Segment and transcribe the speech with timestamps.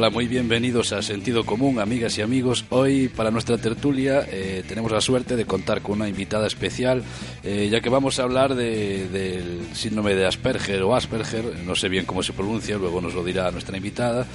[0.00, 2.64] Hola, muy bienvenidos a Sentido Común, amigas y amigos.
[2.70, 7.02] Hoy para nuestra tertulia eh, tenemos la suerte de contar con una invitada especial,
[7.44, 11.90] eh, ya que vamos a hablar de- del síndrome de Asperger o Asperger, no sé
[11.90, 14.26] bien cómo se pronuncia, luego nos lo dirá nuestra invitada.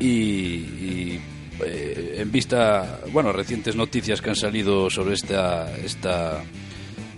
[0.00, 1.20] Y, y,
[1.64, 6.42] eh, en vista, bueno, recientes noticias que han salido sobre esta, esta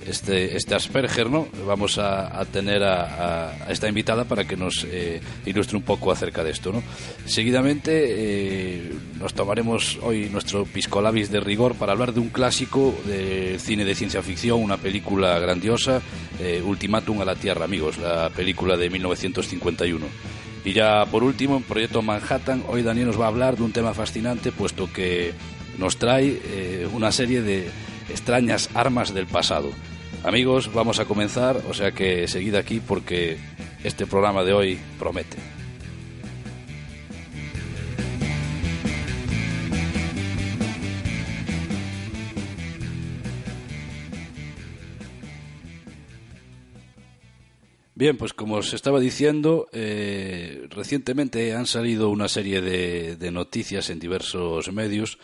[0.08, 1.48] este, este Asperger, ¿no?
[1.66, 6.10] Vamos a, a tener a, a- esta invitada para que nos eh, ilustre un poco
[6.12, 6.82] acerca de esto, ¿no?
[7.26, 13.58] Seguidamente eh, nos tomaremos hoy nuestro piscolabis de rigor para hablar de un clásico del
[13.60, 16.00] cine de ciencia ficción, una película grandiosa,
[16.40, 20.06] eh, Ultimátum a la Tierra, amigos, la película de 1951.
[20.64, 23.72] Y ya por último, en Proyecto Manhattan, hoy Daniel nos va a hablar de un
[23.72, 25.32] tema fascinante, puesto que
[25.78, 27.68] nos trae eh, una serie de
[28.10, 29.70] extrañas armas del pasado.
[30.26, 33.38] Amigos, vamos a comenzar, o sea que seguid aquí porque
[33.84, 35.36] este programa de hoy promete.
[47.94, 53.90] Bien, pues como os estaba diciendo, eh, recientemente han salido una serie de, de noticias
[53.90, 55.20] en diversos medios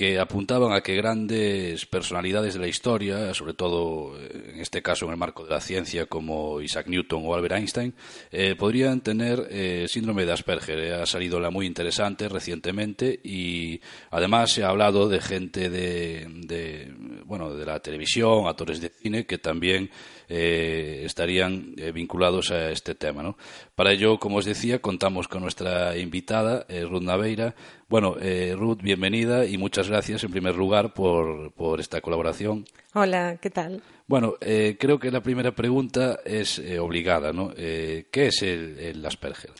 [0.00, 5.10] que apuntaban a que grandes personalidades de la historia, sobre todo en este caso en
[5.10, 7.92] el marco de la ciencia como Isaac Newton o Albert Einstein,
[8.32, 10.78] eh, podrían tener eh, síndrome de Asperger.
[10.78, 13.78] Eh, Ha salido la muy interesante recientemente y
[14.10, 16.90] además se ha hablado de gente de, de,
[17.26, 19.90] bueno de la televisión, actores de cine que también
[20.32, 23.20] eh, estarían eh, vinculados a este tema.
[23.20, 23.36] ¿no?
[23.74, 27.56] Para ello, como os decía, contamos con nuestra invitada, eh, Ruth Naveira.
[27.88, 28.14] Bueno,
[28.54, 32.64] Ruth, bienvenida y muchas gracias en primer lugar por, por esta colaboración.
[32.94, 33.82] Hola, ¿qué tal?
[34.06, 37.52] Bueno, creo que la primera pregunta es obligada, ¿no?
[37.52, 39.50] ¿Qué es el, el Asperger?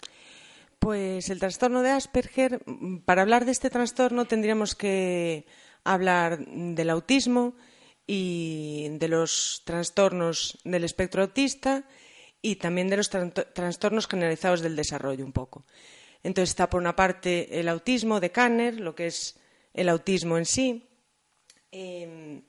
[0.79, 5.45] Pues el trastorno de Asperger, mm, para hablar de este trastorno tendríamos que
[5.83, 7.55] hablar del autismo
[8.13, 11.85] y de los trastornos del espectro autista
[12.43, 15.65] y también de los trastornos generalizados del desarrollo un poco.
[16.25, 19.39] Entonces está por una parte el autismo de Kanner, lo que es
[19.75, 20.89] el autismo en sí.
[21.71, 22.43] Em,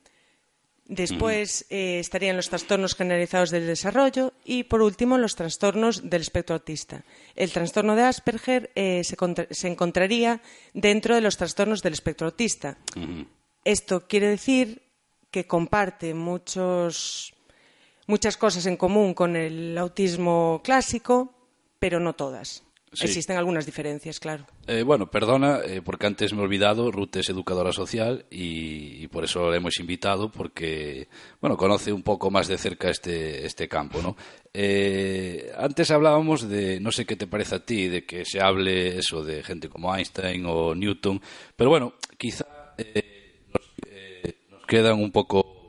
[0.84, 6.56] Después eh, estarían los trastornos generalizados del desarrollo y, por último, los trastornos del espectro
[6.56, 7.04] autista.
[7.36, 10.42] El trastorno de Asperger eh, se encontraría
[10.74, 12.78] dentro de los trastornos del espectro autista.
[13.64, 14.91] Esto quiere decir
[15.32, 17.34] que comparte muchos,
[18.06, 21.34] muchas cosas en común con el autismo clásico,
[21.80, 22.62] pero no todas.
[22.92, 23.06] Sí.
[23.06, 24.44] Existen algunas diferencias, claro.
[24.66, 29.08] Eh, bueno, perdona, eh, porque antes me he olvidado, Ruth es educadora social y, y
[29.08, 31.08] por eso la hemos invitado, porque,
[31.40, 34.14] bueno, conoce un poco más de cerca este, este campo, ¿no?
[34.52, 38.98] Eh, antes hablábamos de, no sé qué te parece a ti, de que se hable
[38.98, 41.18] eso de gente como Einstein o Newton,
[41.56, 45.62] pero bueno, quizá eh, nos, eh, nos quedan un poco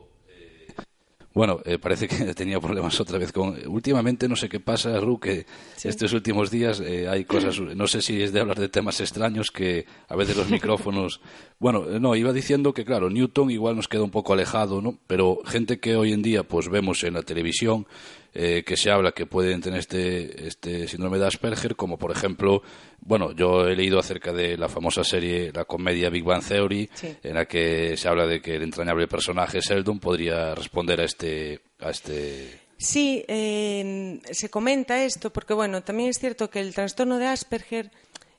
[1.34, 3.58] bueno, eh, parece que tenía problemas otra vez con.
[3.68, 5.46] Últimamente no sé qué pasa, Ru, que
[5.84, 7.60] estos últimos días eh, hay cosas.
[7.60, 11.22] No sé si es de hablar de temas extraños que a veces los micrófonos.
[11.64, 14.98] Bueno, eh, no, iba diciendo que claro, Newton igual nos queda un poco alejado, ¿no?
[15.08, 17.88] Pero gente que hoy en día pues vemos en la televisión
[18.34, 22.64] eh, que se habla que pueden tener este, este síndrome de Asperger, como por ejemplo,
[23.00, 27.16] bueno, yo he leído acerca de la famosa serie, la comedia Big Bang Theory, Sí.
[27.24, 31.62] en la que se habla de que el entrañable personaje Sheldon podría responder a este,
[31.80, 37.20] a este Sí, eh, se comenta esto porque, bueno, también es cierto que el trastorno
[37.20, 37.90] de Asperger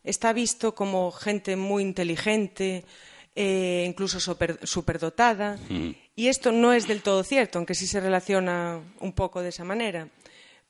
[0.02, 2.84] está visto como gente muy inteligente,
[3.36, 5.58] eh, incluso super- superdotada,
[6.16, 9.64] y esto no es del todo cierto, aunque sí se relaciona un poco de esa
[9.64, 10.08] manera.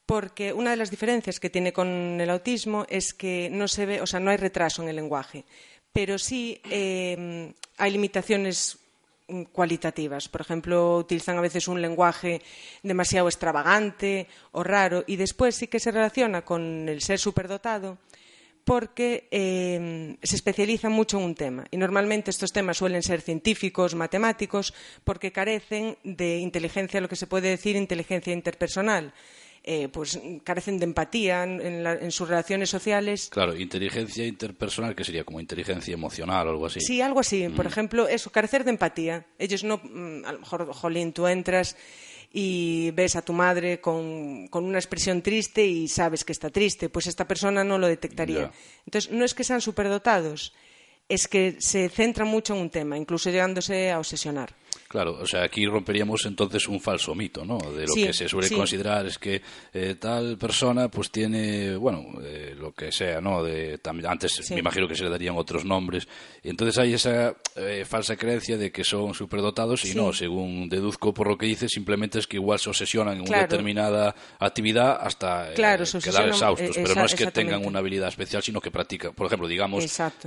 [0.06, 4.00] Porque una de las diferencias que tiene con el autismo es que no se ve,
[4.02, 5.44] o sea, no hay retraso en el lenguaje,
[5.92, 8.76] pero sí eh, hay limitaciones
[9.28, 10.28] mm, cualitativas.
[10.28, 12.42] Por ejemplo, utilizan a veces un lenguaje
[12.82, 17.96] demasiado extravagante o raro y después sí que se relaciona con el ser superdotado
[18.64, 21.64] porque eh, se especializan mucho en un tema.
[21.70, 24.72] Y normalmente estos temas suelen ser científicos, matemáticos,
[25.04, 29.12] porque carecen de inteligencia, lo que se puede decir inteligencia interpersonal.
[29.66, 33.30] Eh, pues carecen de empatía en, la- en sus relaciones sociales.
[33.30, 36.80] Claro, inteligencia interpersonal, que sería como inteligencia emocional o algo así.
[36.80, 37.48] Sí, algo así.
[37.48, 39.24] Por ejemplo, eso, carecer de empatía.
[39.38, 41.76] Ellos no, mm, a lo mejor, jolín, tú entras
[42.36, 46.88] y ves a tu madre con, con una expresión triste y sabes que está triste,
[46.88, 48.50] pues esta persona no lo detectaría.
[48.84, 50.52] Entonces, no es que sean superdotados,
[51.08, 54.56] es que se centra mucho en un tema, incluso llegándose a obsesionar.
[54.88, 57.58] Claro, o sea, aquí romperíamos entonces un falso mito, ¿no?
[57.58, 58.54] De lo Sí, que se suele sí.
[58.54, 59.42] considerar es que
[59.72, 63.42] eh, tal persona pues tiene, bueno, eh, lo que sea, ¿no?
[63.42, 64.54] De, tam- antes Sí.
[64.54, 66.06] me imagino que se le darían otros nombres.
[66.42, 71.12] Y entonces hay esa eh, falsa creencia de que son superdotados y no, según deduzco
[71.12, 75.50] por lo que dice, simplemente es que igual se obsesionan en una determinada actividad hasta
[75.50, 76.76] eh, Claro, quedar obsesionan, exhaustos.
[76.76, 79.84] eh, pero no es que tengan una habilidad especial, sino que practican, por ejemplo, digamos,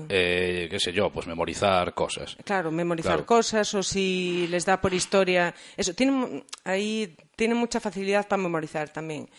[0.09, 2.36] eh, qué sé yo, pues memorizar cosas.
[2.44, 3.25] Claro, memorizar Claro.
[3.25, 5.53] cosas o si les da por historia.
[5.75, 9.29] Eso, tienen, ahí tienen mucha facilidad para memorizar también.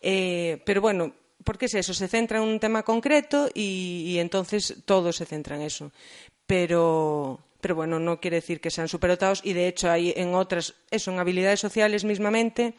[0.00, 1.12] Eh, pero bueno,
[1.44, 1.94] ¿por qué es eso?
[1.94, 5.92] Se centra en un tema concreto y, entonces todo se centra en eso.
[6.46, 10.74] Pero, pero bueno, no quiere decir que sean superdotados y de hecho hay en otras,
[10.90, 12.74] eso, en habilidades sociales mismamente,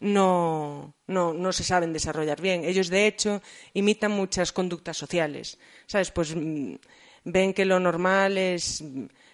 [0.00, 2.64] no, no, no se saben desarrollar bien.
[2.64, 3.40] Ellos, de hecho,
[3.72, 5.58] imitan muchas conductas sociales.
[5.86, 6.10] ¿Sabes?
[6.10, 6.74] Pues mm,
[7.24, 8.82] ven que lo normal es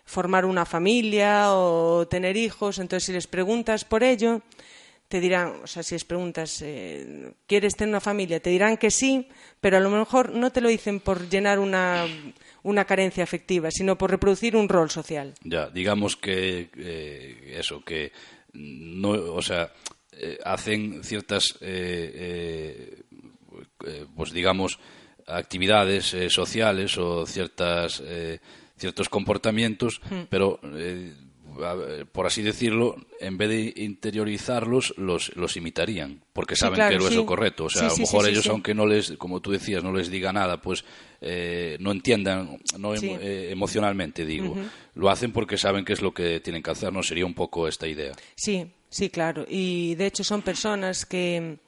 [0.09, 2.79] formar una familia o tener hijos.
[2.79, 4.41] Entonces, si les preguntas por ello,
[5.07, 8.41] te dirán, o sea, si les preguntas, eh, ¿quieres tener una familia?
[8.41, 9.29] Te dirán que sí,
[9.61, 12.07] pero a lo mejor no te lo dicen por llenar una,
[12.63, 15.35] una carencia afectiva, sino por reproducir un rol social.
[15.45, 18.13] Ya, digamos que eh, eso, que
[18.55, 19.71] no, o sea,
[20.13, 21.59] eh, hacen ciertas,
[24.17, 24.79] pues digamos,
[25.27, 28.03] actividades sociales o ciertas,
[28.79, 30.23] ciertos comportamientos, Hmm.
[30.31, 31.13] pero eh,
[32.13, 37.05] por así decirlo, en vez de interiorizarlos, los, los imitarían, porque Sí, saben claro, que
[37.07, 37.65] es lo correcto.
[37.65, 40.09] O sea, Sí, a lo mejor ellos, aunque no les, como tú decías, no les
[40.11, 40.85] diga nada, pues
[41.21, 44.57] eh, no entiendan no emo- eh, emocionalmente, digo.
[44.95, 47.03] Lo hacen porque saben que es lo que tienen que hacer, ¿no?
[47.03, 48.13] Sería un poco esta idea.
[48.37, 49.45] Sí, sí, claro.
[49.49, 51.59] Y de hecho son personas que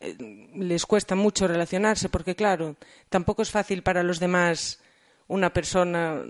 [0.00, 2.74] eh, les cuesta mucho relacionarse porque, claro,
[3.10, 4.80] tampoco es fácil para los demás
[5.28, 6.22] una persona,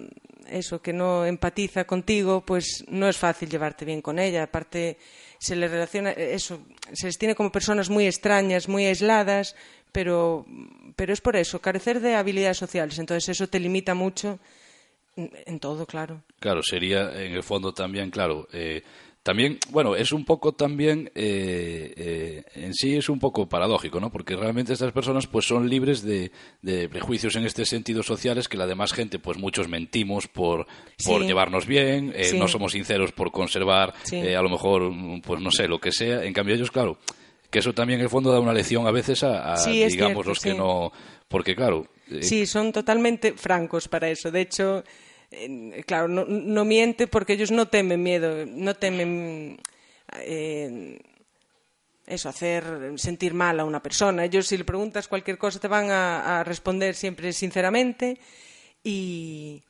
[0.48, 4.44] eso, que no empatiza contigo, pues no es fácil llevarte bien con ella.
[4.44, 4.98] Aparte,
[5.38, 6.60] se les relaciona, eso,
[6.92, 9.56] se les tiene como personas muy extrañas, muy aisladas,
[9.92, 10.46] pero,
[10.96, 12.98] pero es por eso, carecer de habilidades sociales.
[12.98, 14.38] Entonces eso te limita mucho
[15.16, 16.22] en todo, claro.
[16.40, 18.48] Claro, sería en el fondo también, claro.
[18.52, 18.82] eh,
[19.24, 24.12] también, bueno, es un poco también, eh, eh, en sí es un poco paradójico, ¿no?
[24.12, 26.30] Porque realmente estas personas pues son libres de,
[26.62, 30.66] de prejuicios en este sentido sociales que la demás gente, pues muchos mentimos por,
[30.98, 32.38] llevarnos bien, eh, Sí.
[32.38, 34.16] no somos sinceros por conservar, Sí.
[34.16, 36.22] eh, a lo mejor, mm, pues no sé, lo que sea.
[36.22, 36.98] En cambio ellos, claro,
[37.50, 39.92] que eso también en el fondo da una lección a veces a, a, Sí, digamos,
[39.92, 40.56] cierto, los que sí.
[40.56, 40.92] no...
[41.28, 44.30] Porque claro, eh, Sí, son totalmente francos para eso.
[44.30, 44.84] De hecho,
[45.86, 49.58] claro, no, no miente porque ellos no temen miedo, no temen
[50.20, 50.98] eh,
[52.06, 54.24] eso, hacer sentir mal a una persona.
[54.24, 58.18] Ellos, si le preguntas cualquier cosa, te van a, a responder siempre sinceramente
[58.82, 59.62] y,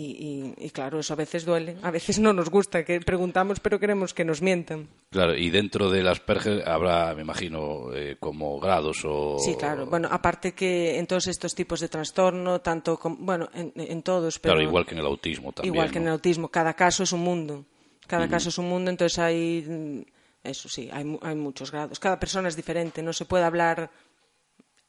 [0.00, 1.76] y, y- y, claro, eso a veces duele.
[1.82, 4.86] A veces no nos gusta que preguntamos, pero queremos que nos mientan.
[5.10, 9.36] Claro, y dentro de las perges habrá, me imagino, eh, como grados o...
[9.38, 9.86] Sí, claro.
[9.86, 14.38] Bueno, aparte que en todos estos tipos de trastorno, tanto como, bueno, en, en todos,
[14.38, 15.74] pero Claro, igual que en el autismo también.
[15.74, 17.64] igual que en el autismo, cada caso es un mundo.
[18.06, 20.00] Cada caso es un mundo, entonces hay, mm,
[20.48, 21.98] eso sí, hay, hay muchos grados.
[21.98, 23.90] Cada persona es diferente, no se puede hablar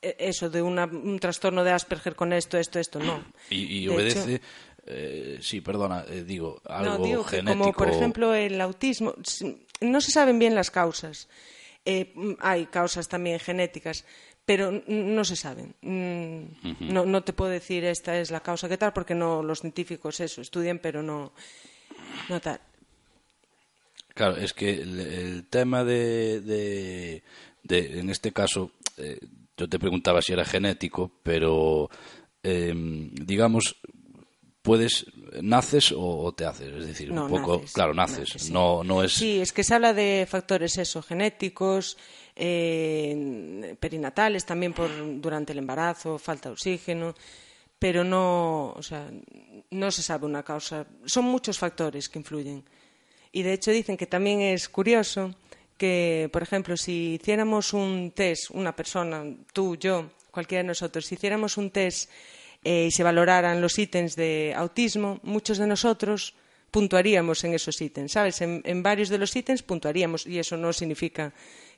[0.01, 3.22] eh, eso de una- un trastorno de Asperger con esto, esto, esto, no.
[3.50, 4.44] Y, y De obedece, hecho-
[4.89, 7.58] eh, sí, perdona, eh, digo, algo no, digo genético.
[7.60, 9.13] como por ejemplo el autismo,
[9.81, 11.27] no se saben bien las causas.
[11.86, 14.03] Eh, hay causas también genéticas,
[14.46, 15.74] pero no se saben.
[15.81, 19.62] Mm, no, no te puedo decir esta es la causa que tal, porque no los
[19.62, 21.31] científicos eso estudian, pero no,
[22.29, 22.60] no tal.
[24.13, 27.24] Claro, es que el, el tema de, de,
[27.63, 28.72] de- en este caso,
[29.55, 31.89] yo te preguntaba si era genético, pero
[32.43, 33.77] eh, digamos,
[34.62, 35.06] puedes,
[35.42, 38.54] naces o, o te haces, es decir, No, un poco, naces, claro, naces, naces, sí.
[38.54, 41.98] no, no es, Sí, es que se habla de factores eso, genéticos,
[42.36, 44.89] eh, perinatales también por
[45.22, 47.16] durante el embarazo, falta de oxígeno,
[47.78, 49.10] pero no, o sea,
[49.72, 50.86] no se sabe una causa.
[51.06, 52.63] Son muchos factores que influyen.
[53.32, 55.34] Y de hecho dicen que también es curioso
[55.78, 59.24] que, por ejemplo, si hiciéramos un test, una persona,
[59.54, 62.10] tú, yo, cualquiera de nosotros, si hiciéramos un test
[62.63, 66.36] eh, y se valoraran los ítems de autismo, muchos de nosotros
[66.72, 68.42] puntuaríamos en esos ítems, ¿sabes?
[68.42, 71.34] En, en varios de los ítems puntuaríamos y eso no significa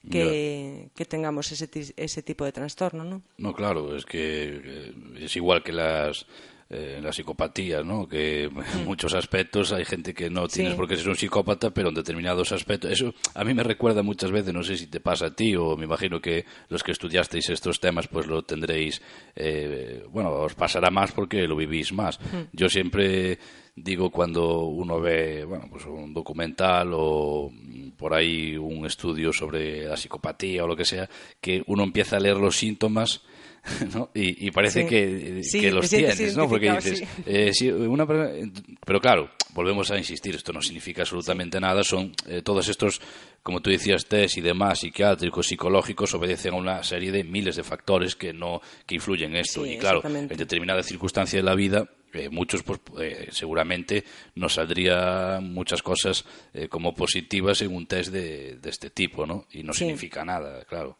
[0.10, 3.22] que, que tengamos ese, ese tipo de trastorno, ¿no?
[3.38, 6.26] No, claro, es que eh, es igual que las
[6.74, 8.08] eh, la psicopatía, ¿no?
[8.08, 11.90] Que en muchos aspectos hay gente que no tienes por qué ser un psicópata, pero
[11.90, 12.92] en determinados aspectos.
[12.92, 15.76] Eso a mí me recuerda muchas veces, no sé si te pasa a ti o
[15.76, 19.02] me imagino que los que estudiasteis estos temas pues lo tendréis,
[19.36, 22.18] eh, bueno, os pasará más porque lo vivís más.
[22.54, 23.38] Yo siempre
[23.76, 27.52] digo cuando uno ve bueno, pues un documental o
[27.98, 31.10] por ahí un estudio sobre la psicopatía o lo que sea,
[31.42, 33.24] que uno empieza a leer los síntomas
[33.94, 34.10] ¿no?
[34.14, 35.42] y, parece que,
[35.72, 36.48] los tienes, ¿no?
[36.48, 42.14] Porque dices, eh, una, pero claro, volvemos a insistir, esto no significa absolutamente nada, son
[42.28, 43.02] eh, todos estos,
[43.44, 47.64] como tú decías, test y demás, psiquiátricos, psicológicos, obedecen a una serie de miles de
[47.64, 49.66] factores que no que influyen en esto.
[49.66, 54.04] y claro, en determinada circunstancia de la vida, eh, muchos pues eh, seguramente
[54.36, 59.46] nos saldrían muchas cosas eh, como positivas en un test de, este tipo, ¿no?
[59.52, 60.98] Y no significa nada, claro.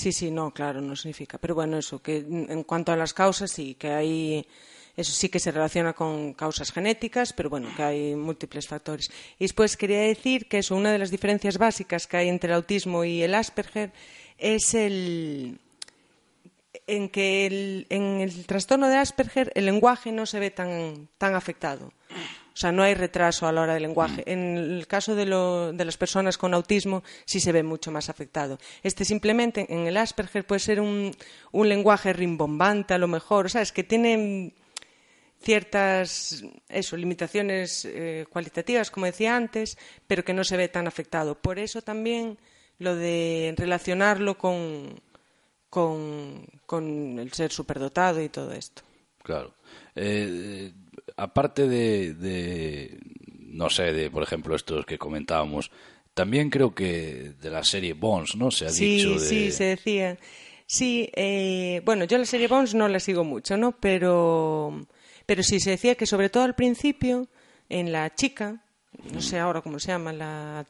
[0.00, 1.36] Sí, sí, no, claro, no significa.
[1.36, 4.46] Pero bueno, eso, que en cuanto a las causas, sí, que hay
[4.96, 9.10] eso sí que se relaciona con causas genéticas, pero bueno, que hay múltiples factores.
[9.38, 12.56] Y después quería decir que eso, una de las diferencias básicas que hay entre el
[12.56, 13.92] autismo y el Asperger
[14.38, 15.58] es el,
[16.86, 21.92] en que en el trastorno de Asperger el lenguaje no se ve tan, tan afectado.
[22.60, 24.22] O sea, no hay retraso a la hora del lenguaje.
[24.30, 28.58] En el caso de, las personas con autismo sí se ve mucho más afectado.
[28.82, 31.16] Este simplemente en el Asperger puede ser un,
[31.54, 33.46] lenguaje rimbombante a lo mejor.
[33.46, 34.52] O sea, es que tiene
[35.40, 41.40] ciertas eso, limitaciones eh, cualitativas, como decía antes, pero que no se ve tan afectado.
[41.40, 42.36] Por eso también
[42.78, 45.00] lo de relacionarlo con,
[45.70, 48.82] con, con el ser superdotado y todo esto.
[49.22, 49.54] Claro.
[49.94, 50.72] Eh,
[51.20, 52.98] aparte de, de,
[53.38, 55.70] no sé, de por ejemplo estos que comentábamos,
[56.14, 58.50] también creo que de la serie Bones, ¿no?
[58.50, 59.14] Se ha dicho.
[59.14, 59.20] De...
[59.20, 60.18] Sí, se decía.
[60.66, 63.72] Sí, eh, bueno, yo la serie Bones no la sigo mucho, ¿no?
[63.72, 64.86] Pero,
[65.26, 67.28] pero sí se decía que sobre todo al principio,
[67.68, 68.62] en la chica,
[69.12, 70.64] no sé ahora cómo se llama la,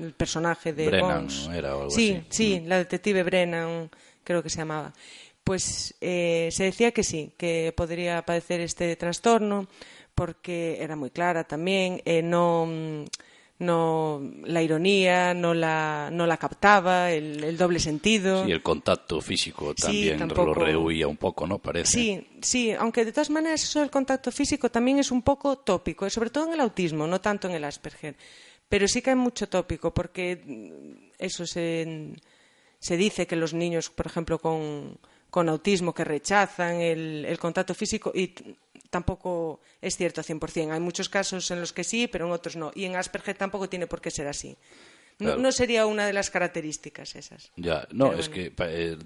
[0.00, 1.48] el personaje de Brennan, Bones.
[1.52, 2.26] Era algo sí, así.
[2.30, 3.90] sí, la detective Brennan
[4.24, 4.92] creo que se llamaba.
[5.44, 9.66] Pues eh, se decía que sí, que podría padecer este trastorno,
[10.14, 12.68] porque era muy clara también, eh, no,
[13.58, 18.44] no la ironía no la, no la captaba, el, doble sentido.
[18.44, 21.58] Sí, el contacto físico también lo rehuía un poco, ¿no?
[21.58, 21.90] Parece.
[21.90, 26.08] Sí, sí, aunque de todas maneras eso del contacto físico también es un poco tópico,
[26.08, 28.16] sobre todo en el autismo, no tanto en el Asperger.
[28.68, 32.14] Pero sí que hay mucho tópico, porque eso se
[32.82, 34.98] se dice que los niños, por ejemplo, con,
[35.32, 38.34] con autismo que rechazan el, el, contacto físico y
[38.90, 40.72] tampoco es cierto al 100%.
[40.72, 42.70] Hay muchos casos en los que sí, pero en otros no.
[42.74, 44.58] Y en Asperger tampoco tiene por qué ser así.
[45.18, 47.52] No, sería una de las características esas.
[47.56, 48.96] Ya, no, es que eh,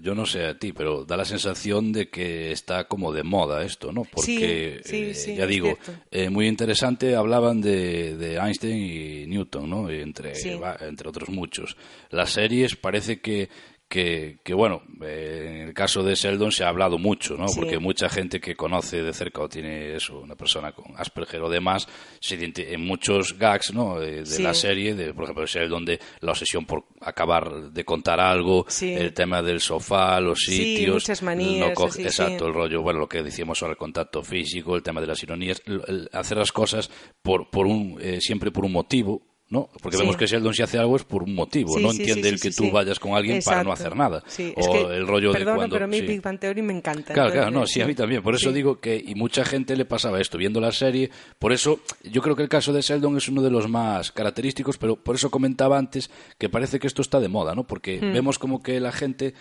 [0.00, 3.64] yo no sé a ti, pero da la sensación de que está como de moda
[3.64, 4.04] esto, ¿no?
[4.04, 5.78] Porque, eh, ya digo,
[6.10, 9.90] eh, muy interesante, hablaban de, de, Einstein y Newton, ¿no?
[9.90, 10.32] Entre,
[10.80, 11.76] entre otros muchos.
[12.10, 13.48] Las series parece que
[13.92, 17.44] que, bueno, eh, en el caso de Sheldon se ha hablado mucho, ¿no?
[17.54, 21.50] Porque mucha gente que conoce de cerca o tiene eso, una persona con Asperger o
[21.50, 21.86] demás,
[22.18, 24.00] se en muchos gags, ¿no?
[24.00, 28.64] De, la serie, de, por ejemplo, Sheldon de la obsesión por acabar de contar algo,
[28.80, 33.58] el tema del sofá, los sitios, muchas manías, exacto, el rollo, bueno, lo que decíamos
[33.58, 35.60] sobre el contacto físico, el tema de las ironías,
[36.12, 39.68] hacer las cosas por, por un, eh, siempre por un motivo, ¿no?
[39.82, 42.50] Porque vemos que Sheldon si hace algo es por un motivo, no entiende el que
[42.50, 44.24] tú vayas con alguien para no hacer nada.
[44.56, 45.74] o el rollo de cuando...
[45.74, 47.12] pero a mí Big Bang Theory me encanta.
[47.12, 48.22] Claro, claro, no, sí, a mí también.
[48.22, 51.80] Por eso digo que, y mucha gente le pasaba esto viendo la serie, por eso
[52.02, 55.16] yo creo que el caso de Sheldon es uno de los más característicos, pero por
[55.16, 57.64] eso comentaba antes que parece que esto está de moda, ¿no?
[57.64, 58.12] Porque hmm.
[58.14, 59.34] vemos como que la gente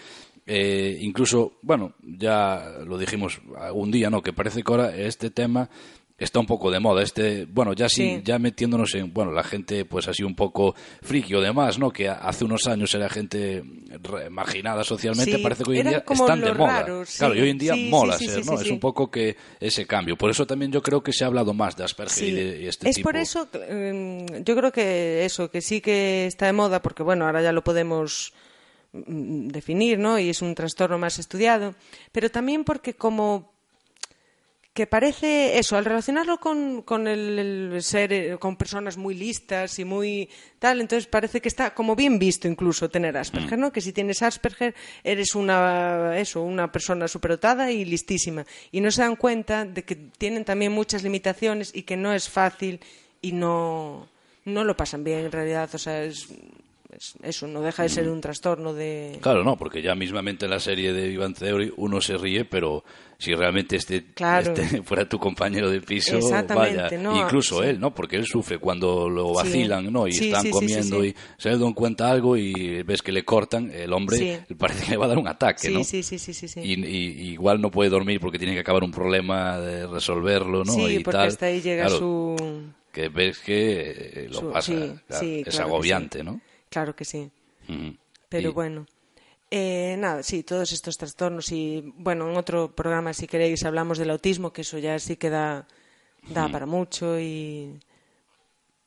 [0.45, 4.21] eh, incluso, bueno, ya lo dijimos algún día, ¿no?
[4.21, 5.69] Que parece que ahora este tema
[6.23, 7.01] está un poco de moda.
[7.01, 11.33] Este, bueno, ya sí, ya metiéndonos en, bueno, la gente pues así un poco friki
[11.35, 11.91] o demás, ¿no?
[11.91, 13.63] Que hace unos años era gente
[14.29, 16.85] marginada socialmente, parece que hoy en día están de moda.
[17.17, 18.59] claro, y hoy en día mola ser, ¿no?
[18.59, 20.15] Es un poco que ese cambio.
[20.15, 22.89] Por eso también yo creo que se ha hablado más de Asperger y de este
[22.89, 27.03] es por eso, em, yo creo que eso, que sí que está de moda, porque
[27.03, 28.33] bueno, ahora ya lo podemos
[28.93, 30.19] mm, definir, ¿no?
[30.19, 31.75] Y es un trastorno más estudiado,
[32.11, 33.51] pero también porque como
[34.73, 39.83] que parece eso, al relacionarlo con, con el, ser, eh, con personas muy listas y
[39.85, 43.73] muy tal, entonces parece que está como bien visto incluso tener Asperger, ¿no?
[43.73, 44.73] Que si tienes Asperger
[45.03, 48.45] eres una, eso, una persona superdotada y listísima.
[48.71, 52.29] Y no se dan cuenta de que tienen también muchas limitaciones y que no es
[52.29, 52.79] fácil
[53.21, 54.07] y no,
[54.45, 56.29] no lo pasan bien en realidad, o sea, es-
[57.23, 59.17] eso no deja de ser un trastorno de...
[59.21, 62.83] Claro, no, porque ya mismamente en la serie de Ivan Theory uno se ríe, pero
[63.17, 64.53] si realmente este, Claro.
[64.53, 66.19] este fuera tu compañero de piso,
[66.53, 67.17] vaya, ¿no?
[67.17, 67.69] incluso Sí.
[67.69, 67.93] él, ¿no?
[67.93, 69.33] Porque él sufre cuando lo Sí.
[69.35, 70.07] vacilan, ¿no?
[70.07, 73.71] Y Sí, están comiendo y se le dan cuenta algo y ves que le cortan,
[73.71, 75.83] el hombre parece que le va a dar un ataque, ¿no?
[75.83, 76.59] sí, sí, sí, sí, sí.
[76.61, 80.73] Y, y- igual no puede dormir porque tiene que acabar un problema de resolverlo, ¿no?
[80.73, 81.27] Sí, y porque tal.
[81.29, 82.63] hasta ahí llega Claro, su...
[82.91, 84.73] Que ves que lo su- pasa, sí,
[85.07, 85.69] claro, sí, es claro
[86.25, 86.41] ¿no?
[86.71, 87.29] Claro que sí.
[88.29, 88.85] Pero Y- bueno,
[89.51, 94.09] eh, nada, sí, todos estos trastornos y bueno, en otro programa si queréis hablamos del
[94.09, 95.67] autismo, que eso ya sí que da,
[96.33, 97.77] da para mucho y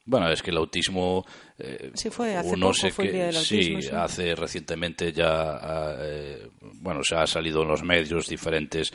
[0.07, 1.25] Bueno, es que el autismo.
[1.59, 3.95] eh, Sí, fue hace uno poco, sé fue el día del autismo, sí, sí.
[3.95, 5.97] hace recientemente ya.
[6.01, 6.49] eh,
[6.83, 8.93] bueno, se ha salido en los medios diferentes.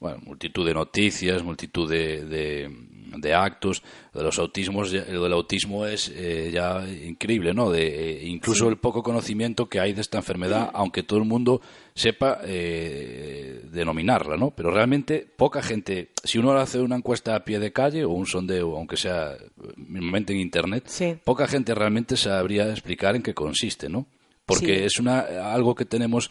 [0.00, 2.68] Bueno, multitud de noticias, multitud de, de,
[3.16, 3.82] de actos.
[4.12, 7.70] De los autismos, lo del autismo es eh, ya increíble, ¿no?
[7.70, 7.86] De,
[8.22, 11.60] eh, incluso el poco conocimiento que hay de esta enfermedad, aunque todo el mundo
[11.94, 14.50] sepa eh, denominarla, ¿no?
[14.50, 18.26] Pero realmente poca gente, si uno hace una encuesta a pie de calle o un
[18.26, 19.46] sondeo, aunque sea eh,
[19.76, 21.16] mínimamente en internet, Sí.
[21.24, 24.06] poca gente realmente sabría explicar en qué consiste, ¿no?
[24.46, 25.20] Porque es una
[25.52, 26.30] algo que tenemos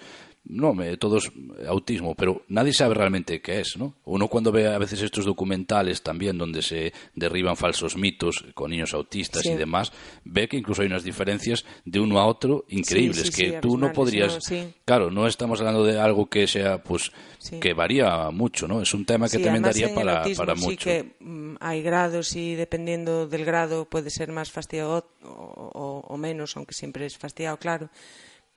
[0.50, 1.32] no, me- todos
[1.68, 3.96] autismo, pero nadie sabe realmente qué es, ¿no?
[4.06, 8.94] Uno cuando ve a veces estos documentales también donde se derriban falsos mitos con niños
[8.94, 9.50] autistas Sí.
[9.52, 9.92] y demás,
[10.24, 13.78] ve que incluso hay unas diferencias de uno a otro increíbles sí, sí, que tú
[13.78, 14.42] no podrías, ¿no?
[14.42, 14.74] Sí.
[14.86, 17.60] claro, no estamos hablando de algo que sea, pues, Sí.
[17.60, 18.82] que varía mucho, ¿no?
[18.82, 20.84] Es un tema que Sí, también daría para, autismo para sí mucho.
[20.86, 26.18] que mm, hay grados y dependiendo del grado puede ser más fastidiado o, o- o
[26.18, 27.90] menos, aunque siempre es fastidiado, claro.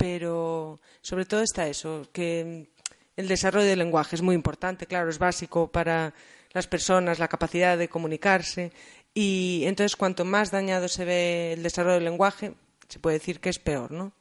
[0.00, 2.70] Pero sobre todo está eso, que
[3.16, 6.14] el desarrollo del lenguaje es muy importante, claro, es básico para
[6.52, 8.72] las personas, la capacidad de comunicarse
[9.12, 12.54] y entonces cuanto más dañado se ve el desarrollo del lenguaje,
[12.88, 14.12] se puede decir que es peor, ¿no?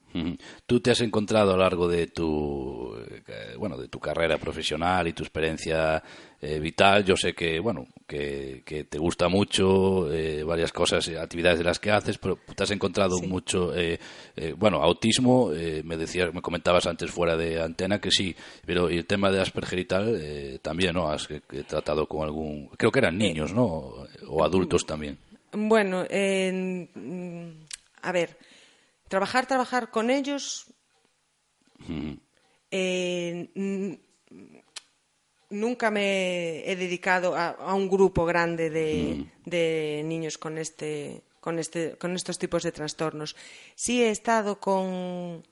[0.65, 2.95] Tú te has encontrado a lo largo de tu
[3.27, 6.01] eh, bueno de tu carrera profesional y tu experiencia
[6.41, 7.03] eh, vital.
[7.05, 11.65] Yo sé que bueno que, que te gusta mucho eh, varias cosas, eh, actividades de
[11.65, 13.27] las que haces, pero te has encontrado Sí.
[13.27, 13.99] mucho eh,
[14.57, 15.51] bueno autismo.
[15.53, 19.29] eh, me decías, me comentabas antes fuera de antena que sí, pero y el tema
[19.31, 21.09] de Asperger y tal eh, también, ¿no?
[21.09, 21.27] Has
[21.67, 23.93] tratado con algún, creo que eran niños, ¿no?
[24.27, 25.17] O adultos también.
[25.51, 27.65] Bueno, en- mm,
[28.03, 28.37] a ver,
[29.09, 30.67] trabajar, trabajar con ellos.
[32.71, 33.93] eh, mm,
[35.51, 41.57] nunca me he dedicado a, a un grupo grande de, de niños con este, con
[41.59, 43.35] este, con estos tipos de trastornos.
[43.75, 45.43] Sí he estado con,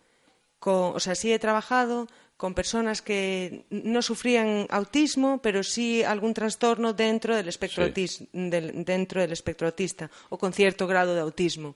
[0.60, 6.36] con, o sea, sí he trabajado con personas que no sufrían autismo, pero sí algún
[6.36, 7.90] trastorno dentro del espectro, Sí.
[7.92, 11.76] autis- del- dentro del espectro autista o con cierto grado de autismo.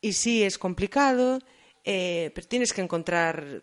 [0.00, 1.38] Y sí es complicado,
[1.84, 3.60] eh, pero tienes que encontrar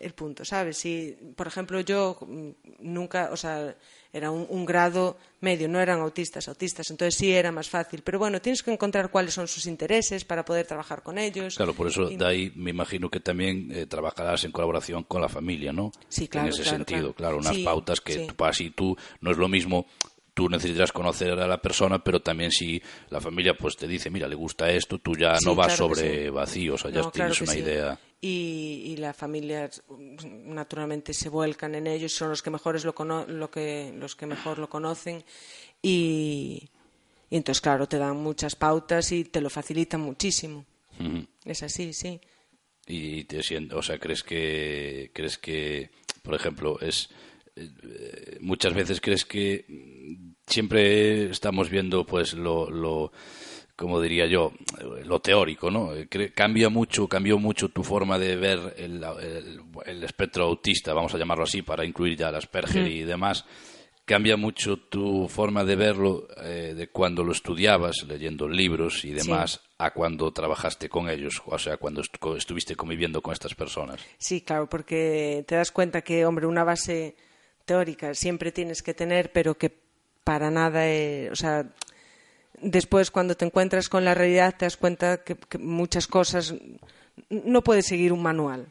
[0.00, 0.78] el punto, ¿sabes?
[0.78, 2.48] Si, por ejemplo, yo mm,
[2.80, 3.76] nunca, o sea,
[4.12, 8.02] era un, un grado medio, no eran autistas, autistas, entonces sí era más fácil.
[8.02, 11.54] Pero bueno, tienes que encontrar cuáles son sus intereses para poder trabajar con ellos.
[11.54, 15.22] Claro, por eso Y- de ahí me imagino que también eh, trabajarás en colaboración con
[15.22, 15.92] la familia, ¿no?
[16.08, 17.14] Sí, claro, En ese claro, sentido, claro.
[17.14, 18.26] claro, unas Sí, pautas que sí.
[18.26, 19.86] tú para si tú no es lo mismo.
[20.40, 24.26] Tú necesitarás conocer a la persona, pero también si la familia pues te dice, mira,
[24.26, 26.30] le gusta esto, tú ya Sí, no vas claro sobre sí.
[26.30, 27.58] vacío, o sea, ya No, tienes claro una sí.
[27.60, 27.98] idea.
[28.22, 32.94] Y, y la familia mm, naturalmente se vuelcan en ellos, son los que mejores lo,
[32.94, 35.22] cono- lo que los que mejor lo conocen
[35.82, 36.66] y,
[37.28, 40.64] y entonces claro te dan muchas pautas y te lo facilitan muchísimo.
[41.44, 42.18] Es así, sí.
[42.86, 45.90] y te sientes, o sea, crees que crees que,
[46.22, 47.10] por ejemplo, es
[48.40, 49.64] muchas veces crees que
[50.46, 53.12] siempre estamos viendo pues lo, lo
[53.76, 54.52] como diría yo,
[55.04, 55.90] lo teórico, ¿no?
[56.34, 61.18] Cambia mucho, cambió mucho tu forma de ver el, el- el espectro autista, vamos a
[61.18, 63.44] llamarlo así, para incluir ya el Asperger y demás.
[64.04, 69.60] Cambia mucho tu forma de verlo eh, de cuando lo estudiabas, leyendo libros y demás,
[69.78, 74.00] a cuando trabajaste con ellos, o sea, cuando estu- estuviste conviviendo con estas personas.
[74.18, 77.14] Sí, claro, porque te das cuenta que, hombre, una base
[77.70, 79.70] teórica siempre tienes que tener, pero que
[80.24, 81.54] para nada, eh, o sea,
[82.60, 86.54] después cuando te encuentras con la realidad te das cuenta que, que muchas cosas
[87.30, 88.66] no puedes seguir un manual.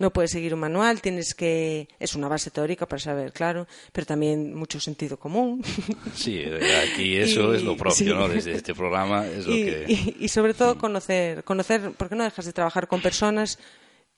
[0.00, 1.86] No puedes seguir un manual, tienes que.
[2.00, 5.62] Es una base teórica para saber, claro, pero también mucho sentido común.
[6.14, 6.42] Sí,
[6.90, 8.04] aquí eso Y- es lo propio, sí.
[8.06, 8.28] ¿no?
[8.28, 9.84] Desde este programa es lo y, que...
[9.88, 13.60] y- y sobre todo conocer, conocer, porque no dejas de trabajar con personas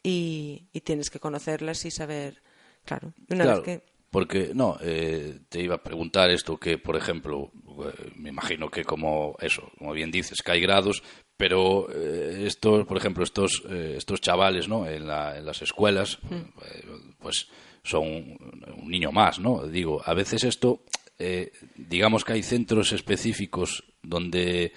[0.02, 2.40] y, y tienes que conocerlas y saber,
[2.86, 6.94] claro, una Claro, vez que porque, no, eh, te iba a preguntar esto que, por
[6.94, 7.50] ejemplo,
[7.84, 11.02] eh, me imagino que como eso, como bien dices, que hay grados,
[11.36, 14.86] pero eh, estos, por ejemplo, estos, eh, estos chavales, ¿no?
[14.86, 16.84] En, la- en las escuelas, eh,
[17.18, 17.48] pues
[17.82, 19.66] son un, un niño más, ¿no?
[19.66, 20.84] Digo, a veces esto,
[21.18, 24.72] eh, digamos que hay centros específicos donde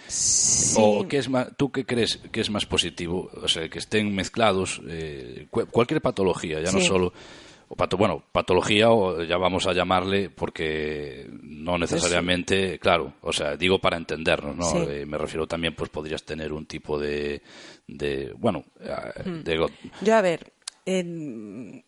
[0.78, 4.16] o qué es más, tú qué crees que es más positivo, o sea, que estén
[4.16, 6.88] mezclados eh, cu- cualquier patología, ya no Sí.
[6.88, 7.14] solo
[7.70, 13.58] o pato, bueno, patología o ya vamos a llamarle porque no necesariamente, claro, o sea,
[13.58, 14.64] digo para entendernos, ¿no?
[14.72, 14.78] Sí.
[14.90, 17.42] Eh, me refiero también, pues podrías tener un tipo de,
[17.88, 19.44] de bueno, eh, Hmm.
[19.44, 19.68] de,
[20.02, 20.54] Yo, a ver,
[20.86, 21.84] en-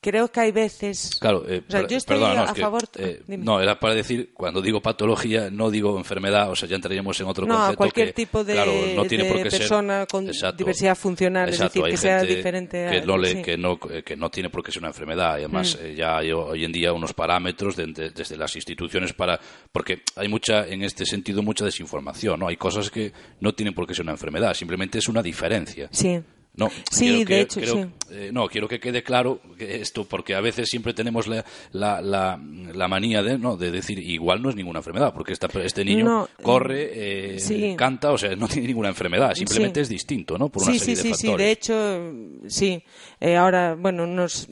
[0.00, 1.16] creo que hay veces...
[1.20, 2.82] Claro, eh, O sea, per- yo estoy perdona, no, a es que, favor...
[2.96, 7.20] eh, no, era para decir, cuando digo patología, no digo enfermedad, o sea, ya entraríamos
[7.20, 7.76] en otro No, a concepto.
[7.76, 10.56] cualquier que, tipo de, claro, no tiene de por qué ser- persona con Exacto.
[10.56, 12.90] diversidad funcional, Exacto, es decir, que sea diferente a...
[12.92, 13.36] que no, le- sí.
[13.36, 13.42] Mm.
[13.42, 15.34] que, no, que no tiene por qué ser una enfermedad.
[15.36, 19.12] Y además, eh, ya hay hoy en día unos parámetros de- de- desde las instituciones
[19.12, 19.38] para.
[19.70, 22.40] Porque hay mucha, en este sentido, mucha desinformación.
[22.40, 22.48] ¿no?
[22.48, 25.88] Hay cosas que no tienen por qué ser una enfermedad, simplemente es una diferencia.
[25.92, 26.20] Sí.
[26.56, 27.88] No, Sí, quiero de que- hecho, creo- sí.
[28.10, 32.02] eh, no, quiero que quede claro que esto, porque a veces siempre tenemos la, la,
[32.02, 32.38] la,
[32.74, 33.56] la manía de, ¿no?
[33.56, 37.74] de decir, igual no es ninguna enfermedad, porque esta, este niño No, corre, eh, sí.
[37.78, 39.82] canta, o sea, no tiene ninguna enfermedad, simplemente Sí.
[39.82, 40.48] es distinto, ¿no?
[40.48, 41.46] Por una sí, serie sí, de sí, sí, factores.
[41.46, 42.12] de hecho,
[42.48, 42.82] sí.
[43.20, 44.48] Eh, ahora, bueno, nos,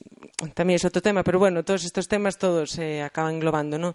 [0.54, 3.94] también es otro tema, pero bueno, todos estos temas todos se acaban englobando, ¿no?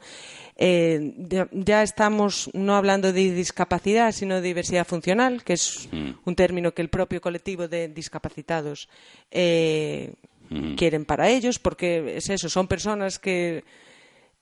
[0.55, 6.11] Eh, ya, ya estamos no hablando de discapacidad, sino de diversidad funcional, que es Mm.
[6.25, 8.87] un término que el propio colectivo de discapacitados
[9.31, 10.13] eh,
[10.49, 10.75] Mm.
[10.75, 13.63] quieren para ellos, porque es eso, son personas que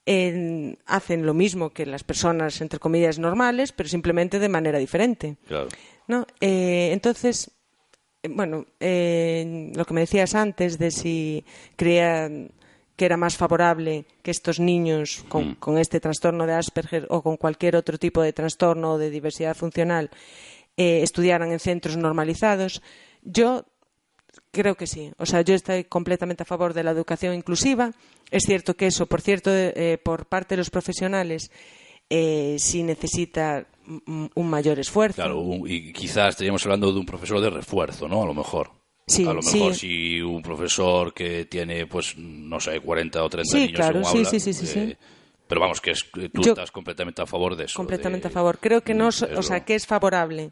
[0.06, 5.38] en- hacen lo mismo que las personas, entre comillas, normales, pero simplemente de manera diferente.
[5.48, 5.70] Claro.
[6.08, 6.26] ¿no?
[6.42, 7.52] Eh, entonces,
[8.24, 11.46] eh, bueno, eh, lo que me decías antes de si
[11.78, 12.52] creían
[13.02, 17.36] que era más favorable que estos niños con, con este trastorno de Asperger o con
[17.36, 20.12] cualquier otro tipo de trastorno o de diversidad funcional
[20.78, 22.84] eh, estudiaran en centros normalizados,
[23.24, 23.66] yo
[24.52, 25.12] Creo que sí.
[25.18, 27.92] O sea, yo estoy completamente a favor de la educación inclusiva.
[28.30, 31.52] Es cierto que eso, por cierto, eh, por parte de los profesionales,
[32.10, 35.16] eh, sí necesita mm, un mayor esfuerzo.
[35.16, 38.24] Claro, un- y quizás estaríamos hablando de un profesor de refuerzo, ¿no?
[38.24, 38.72] A lo mejor.
[39.08, 39.80] Sí, a lo mejor sí.
[39.80, 44.06] si un profesor que tiene, pues, no sé, 40 o 30 Sí, niños claro, en
[44.06, 44.80] un sí, aula, sí, sí, sí, sí.
[44.80, 44.98] eh,
[45.48, 47.76] Pero vamos, que es- tú Yo- estás completamente a favor de eso.
[47.76, 48.60] completamente de- a favor.
[48.60, 50.52] Creo que no, Mm, o sea, lo- que es favorable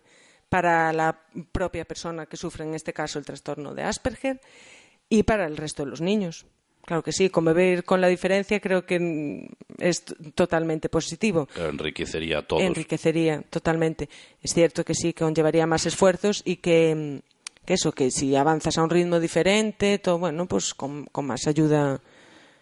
[0.50, 1.18] para la
[1.54, 4.42] propia persona que sufre, en este caso, el trastorno de Asperger
[5.08, 6.46] y para el resto de los niños.
[6.86, 10.04] Claro que sí, convivir con la diferencia creo que mm, es
[10.36, 11.46] totalmente positivo.
[11.46, 12.62] que enriquecería a todos.
[12.64, 14.10] enriquecería totalmente.
[14.42, 17.30] Es cierto que sí, que conllevaría más esfuerzos y que, mm,
[17.70, 21.46] que eso, que si avanzas a un ritmo diferente, todo bueno, pues con, con más
[21.46, 22.02] ayuda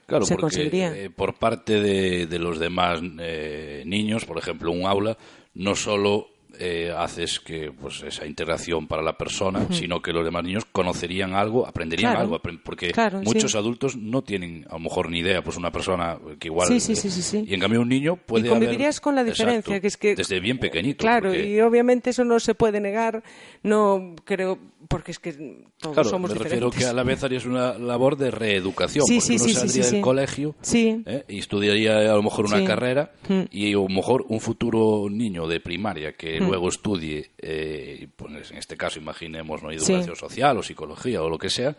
[0.05, 0.93] Claro, se porque conseguiría.
[0.93, 5.17] eh, por parte de, de los demás eh, niños, por ejemplo, un aula,
[5.53, 6.27] no solo
[6.59, 11.35] eh, haces que pues esa integración para la persona, sino que los demás niños conocerían
[11.35, 12.35] algo, aprenderían Claro.
[12.35, 13.57] algo, porque Claro, muchos sí.
[13.57, 16.93] adultos no tienen a lo mejor ni idea, pues una persona que igual Sí, sí,
[17.37, 19.87] eh, y en cambio un niño puede y convivirías haber- con la diferencia, Exacto, que
[19.87, 23.23] es que desde bien pequeñito, Claro, porque- y obviamente eso no se puede negar,
[23.61, 24.57] no creo,
[24.87, 25.33] porque es que
[25.79, 26.85] todos Claro, somos me refiero diferentes.
[26.85, 29.91] que a la vez harías una labor de reeducación, Sí, porque sí, uno sí, saldría
[29.91, 30.55] del colegio.
[30.73, 31.23] ¿eh?
[31.27, 33.41] y estudiaría a lo mejor una carrera Mm.
[33.51, 38.57] y a lo mejor un futuro niño de primaria que luego estudie, eh, pues en
[38.57, 39.71] este caso imaginemos ¿no?
[39.71, 41.75] educación social o psicología o lo que sea,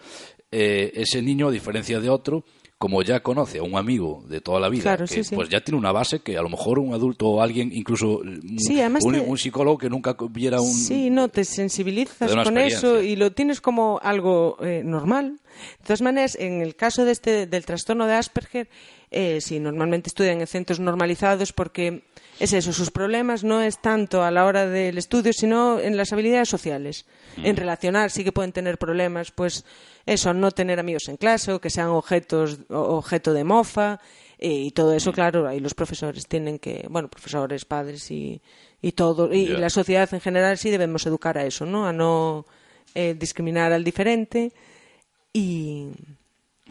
[0.50, 2.44] eh, ese niño, a diferencia de otro,
[2.78, 5.34] como ya conoce a un amigo de toda la vida, Claro, que sí, sí.
[5.34, 8.56] pues ya tiene una base que a lo mejor un adulto o alguien, incluso un,
[8.60, 10.72] Sí, además un, te- un psicólogo que nunca viera un...
[10.72, 15.40] Sí, no, te sensibilizas con eso y lo tienes como algo eh, normal.
[15.80, 18.68] De todas maneras, en el caso de este, del trastorno de Asperger,
[19.10, 22.04] eh, sí, normalmente estudian en centros normalizados porque
[22.38, 26.12] es eso, sus problemas no es tanto a la hora del estudio, sino en las
[26.12, 27.06] habilidades sociales.
[27.36, 29.64] En relacionar sí que pueden tener problemas, pues
[30.06, 34.00] eso, no tener amigos en clase o que sean objetos, objeto de mofa
[34.38, 38.40] eh, y todo eso, claro, ahí los profesores tienen que, bueno, profesores, padres y,
[38.80, 41.86] y todo, y la sociedad en general sí debemos educar a eso, ¿no?
[41.86, 42.46] A no
[42.94, 44.52] eh, discriminar al diferente
[45.38, 45.92] y,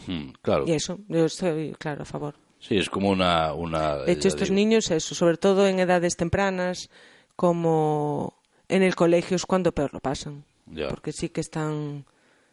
[0.05, 0.65] Mm, claro.
[0.67, 2.35] y eso, yo estoy, claro, a favor.
[2.59, 3.53] Sí, es como una...
[3.53, 6.89] una De hecho, estos digo, niños, eso, sobre todo en edades tempranas,
[7.35, 8.33] como
[8.67, 10.43] en el colegio es cuando peor lo pasan.
[10.65, 10.87] Ya.
[10.89, 12.05] Porque sí que están,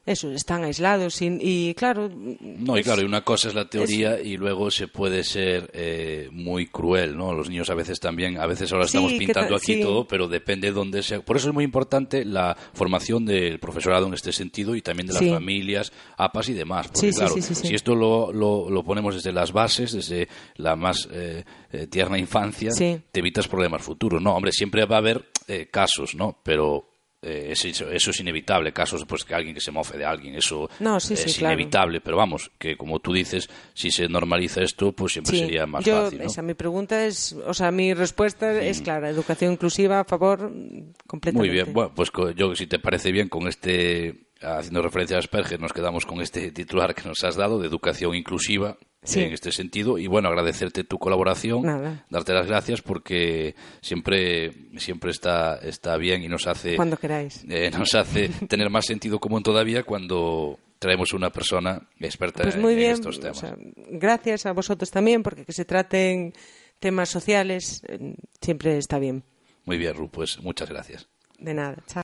[0.06, 2.10] eso, están aislados y, y, claro...
[2.40, 6.28] No, y claro, y una cosa es la teoría y luego se puede ser eh,
[6.30, 7.32] muy cruel, ¿no?
[7.32, 9.80] Los niños a veces también, a veces ahora estamos pintando ta- aquí sí.
[9.80, 11.20] todo, pero depende de dónde sea.
[11.20, 15.14] Por eso es muy importante la formación del profesorado en este sentido y también de
[15.14, 15.30] las Sí.
[15.30, 16.88] familias, APAS y demás.
[16.88, 21.44] Porque claro, si esto lo, lo, lo ponemos desde las bases, desde la más eh,
[21.72, 23.00] eh, tierna infancia, Sí.
[23.10, 24.20] te evitas problemas futuros.
[24.22, 26.38] No, hombre, siempre va a haber eh, casos, ¿no?
[26.42, 26.90] Pero
[27.24, 30.34] eh, es- eso, eso es inevitable, casos pues que alguien que se mofe de alguien,
[30.34, 31.54] eso No, sí, es claro.
[31.54, 35.66] inevitable, pero vamos, que como tú dices, si se normaliza esto, pues siempre Sí, sería
[35.66, 36.24] más yo, fácil, ¿no?
[36.26, 40.92] esa mi pregunta es, o sea, mi respuesta es clara, educación inclusiva a favor mm,
[41.06, 41.38] completamente.
[41.38, 45.61] Muy bien, bueno, pues yo si te parece bien con este, haciendo referencia a Asperger,
[45.61, 48.76] nos quedamos con este titular que nos has dado de educación inclusiva
[49.07, 49.20] Sí.
[49.20, 52.07] en este sentido y bueno, agradecerte tu colaboración, Nada.
[52.09, 57.44] darte las gracias porque siempre siempre está está bien y nos hace Cuando queráis.
[57.48, 62.62] eh, nos hace tener más sentido común todavía cuando traemos una persona experta Pues en-
[62.62, 63.38] muy en bien, estos o temas.
[63.38, 63.54] sea,
[63.90, 66.33] gracias a vosotros también, porque que se traten
[66.80, 69.22] temas sociales eh, siempre está bien.
[69.66, 71.09] Muy bien, Ru, pues muchas gracias.
[71.38, 72.03] De nada, chao.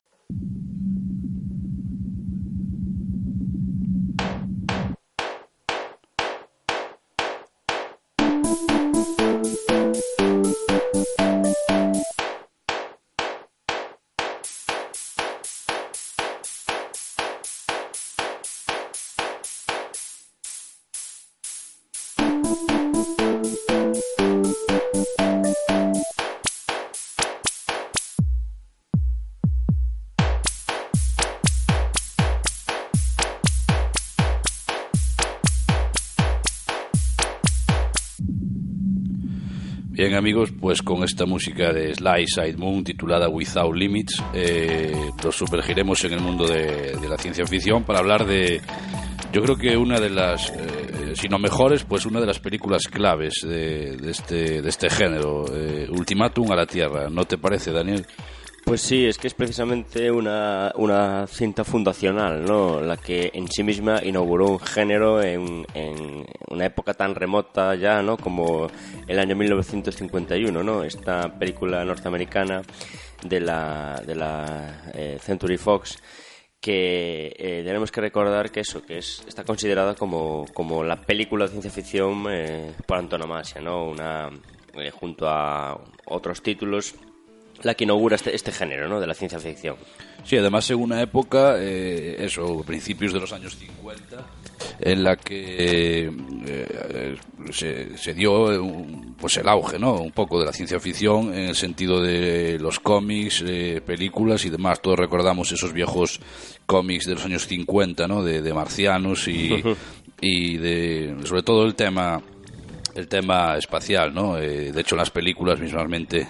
[40.10, 44.92] Bien amigos, pues con esta música de Sly Side Moon titulada Without Limits, eh,
[45.22, 48.60] nos sumergiremos en el mundo de, la ciencia ficción para hablar de,
[49.32, 52.88] yo creo que una de las, eh, si no mejores, pues una de las películas
[52.88, 57.08] claves de, de este, de este género, eh, Ultimátum a la Tierra.
[57.08, 58.04] ¿No te parece, Daniel?
[58.70, 62.80] Pues sí, es que es precisamente una, una cinta fundacional, ¿no?
[62.80, 68.00] La que en sí misma inauguró un género en, en una época tan remota ya,
[68.00, 68.16] ¿no?
[68.16, 68.70] Como
[69.08, 70.84] el año 1951, ¿no?
[70.84, 72.62] Esta película norteamericana
[73.24, 76.00] de la, de la eh, Century Fox
[76.60, 81.46] que eh, tenemos que recordar que eso, que es, está considerada como, como la película
[81.46, 83.86] de ciencia ficción eh, por antonomasia, ¿no?
[83.86, 84.30] Una,
[84.74, 86.94] eh, junto a otros títulos
[87.62, 89.00] la que inaugura este, este género ¿no?
[89.00, 89.76] de la ciencia ficción.
[90.24, 94.26] Sí, además en una época, eh, eso, principios de los años 50,
[94.80, 96.10] en la que
[96.46, 97.16] eh,
[97.52, 99.94] se, se dio eh, un- pues el auge, ¿no?
[99.94, 104.50] Un poco de la ciencia ficción en el sentido de los cómics, eh, películas y
[104.50, 104.80] demás.
[104.80, 106.20] Todos recordamos esos viejos
[106.66, 108.22] cómics de los años 50, ¿no?
[108.22, 109.62] De, de marcianos y,
[110.20, 112.20] y de, sobre todo el tema
[112.94, 114.36] el tema espacial, ¿no?
[114.36, 116.26] Eh, de hecho, en las películas mismamente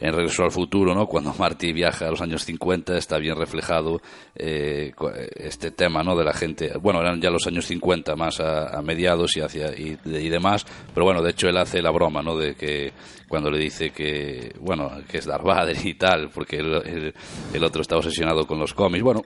[0.00, 1.06] en Regreso al Futuro, ¿no?
[1.06, 4.00] Cuando Marty viaja a los años 50 está bien reflejado
[4.34, 4.92] eh,
[5.36, 6.16] este tema, ¿no?
[6.16, 9.68] De la gente, bueno, eran ya los años 50 más a, a mediados y hacia
[9.78, 12.36] y, y demás, pero bueno, de hecho él hace la broma, ¿no?
[12.36, 12.92] De que
[13.28, 17.14] cuando le dice que, bueno, que es Darth Vader y tal, porque el, el-
[17.54, 19.04] el otro está obsesionado con los cómics.
[19.04, 19.22] Bueno,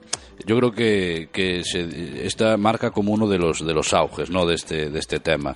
[0.47, 4.45] yo creo que, que se- esta marca como uno de los de los auges, ¿no?
[4.45, 5.55] De este de este tema.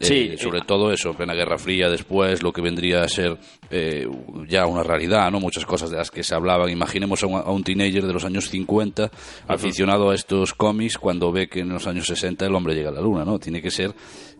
[0.00, 3.08] Sí, Eh, sobre eh, todo eso, en plena Guerra Fría, después lo que vendría a
[3.08, 3.38] ser
[3.70, 4.06] eh,
[4.48, 5.40] ya una realidad, ¿no?
[5.40, 6.68] Muchas cosas de las que se hablaban.
[6.68, 9.10] Imaginemos a un, a un teenager de los años 50
[9.46, 12.92] aficionado a estos cómics cuando ve que en los años 60 el hombre llega a
[12.92, 13.38] la luna, ¿no?
[13.38, 13.94] Tiene que ser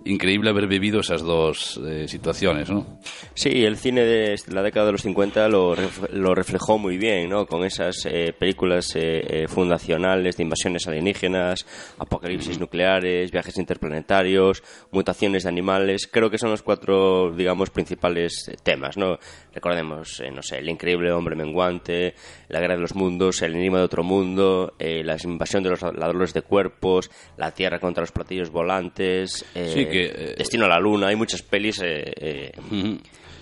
[0.05, 2.99] increíble haber vivido esas dos eh, situaciones, ¿no?
[3.35, 7.31] Sí, el cine de la década de los 50 lo, ref- lo reflejó muy bien,
[7.31, 7.47] ¿no?
[7.47, 11.67] Con esas eh, películas eh, eh, fundacionales de invasiones alienígenas,
[11.99, 16.07] apocalipsis nucleares, viajes interplanetarios, mutaciones de animales.
[16.11, 19.19] Creo que son los cuatro, digamos, principales eh, temas, ¿no?
[19.55, 22.15] Recordemos, eh, no sé, el increíble hombre menguante,
[22.49, 25.81] la guerra de los mundos, el enigma de otro mundo, eh, la invasión de los
[25.83, 30.69] ladrones de cuerpos, la Tierra contra los platillos volantes, eh, Sí, que, eh, Destino a
[30.69, 31.09] la Luna.
[31.09, 32.53] Hay muchas pelis eh, eh,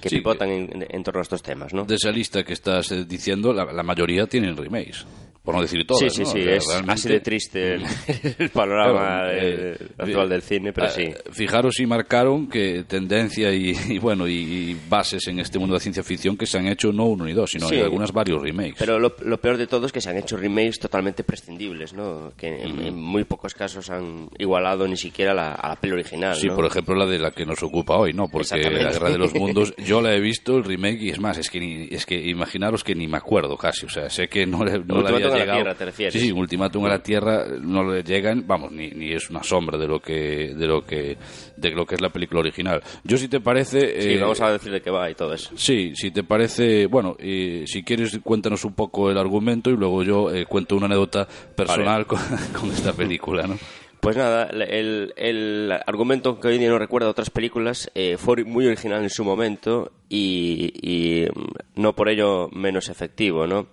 [0.00, 1.84] que Sí, pivotan en, en torno a estos temas, ¿no?
[1.84, 5.06] De esa lista que estás eh, diciendo, la, la mayoría tienen remakes,
[5.42, 6.30] por no decir todas, sí, sí, ¿no?
[6.30, 7.82] sí, O sea, es realmente- así de triste el,
[8.38, 11.08] el panorama Claro, eh, actual del cine, pero eh, sí.
[11.32, 15.78] Fijaros y marcaron que tendencia y, y bueno y, y bases en este mundo de
[15.78, 17.74] la ciencia ficción que se han hecho no uno ni dos, sino Sí.
[17.76, 18.76] hay algunas varios remakes.
[18.78, 22.32] Pero lo, lo peor de todo es que se han hecho remakes totalmente prescindibles, ¿no?
[22.36, 26.36] Que en, en muy pocos casos han igualado ni siquiera la, a la peli original,
[26.36, 26.54] Sí, ¿no?
[26.54, 28.28] por ejemplo la de la que nos ocupa hoy, ¿no?
[28.28, 31.36] Porque la Guerra de los Mundos, yo la he visto el remake y es más,
[31.38, 34.46] es que ni, es que imaginaros que ni me acuerdo casi, o sea, sé que
[34.46, 35.54] no no Ultimátum había a la.
[35.54, 36.14] Tierra, ¿te refieres?
[36.14, 39.78] Sí, sí, Ultimátum a la Tierra no le llegan, vamos, ni, ni es una sombra
[39.78, 41.16] de lo que de lo que
[41.56, 42.82] de lo que es la película original.
[43.04, 45.50] Yo si te parece Sí, eh, vamos a decir de qué va y todo eso.
[45.56, 50.02] Sí, si te parece, bueno, y si quieres cuéntanos un poco el argumento y luego
[50.02, 52.18] yo eh, cuento una anécdota personal con,
[52.58, 53.58] con esta película, ¿no?
[54.02, 58.66] Pues nada, el, el argumento que hoy día no recuerda otras películas eh, fue muy
[58.66, 63.68] original en su momento y, mm, no por ello menos efectivo, ¿no?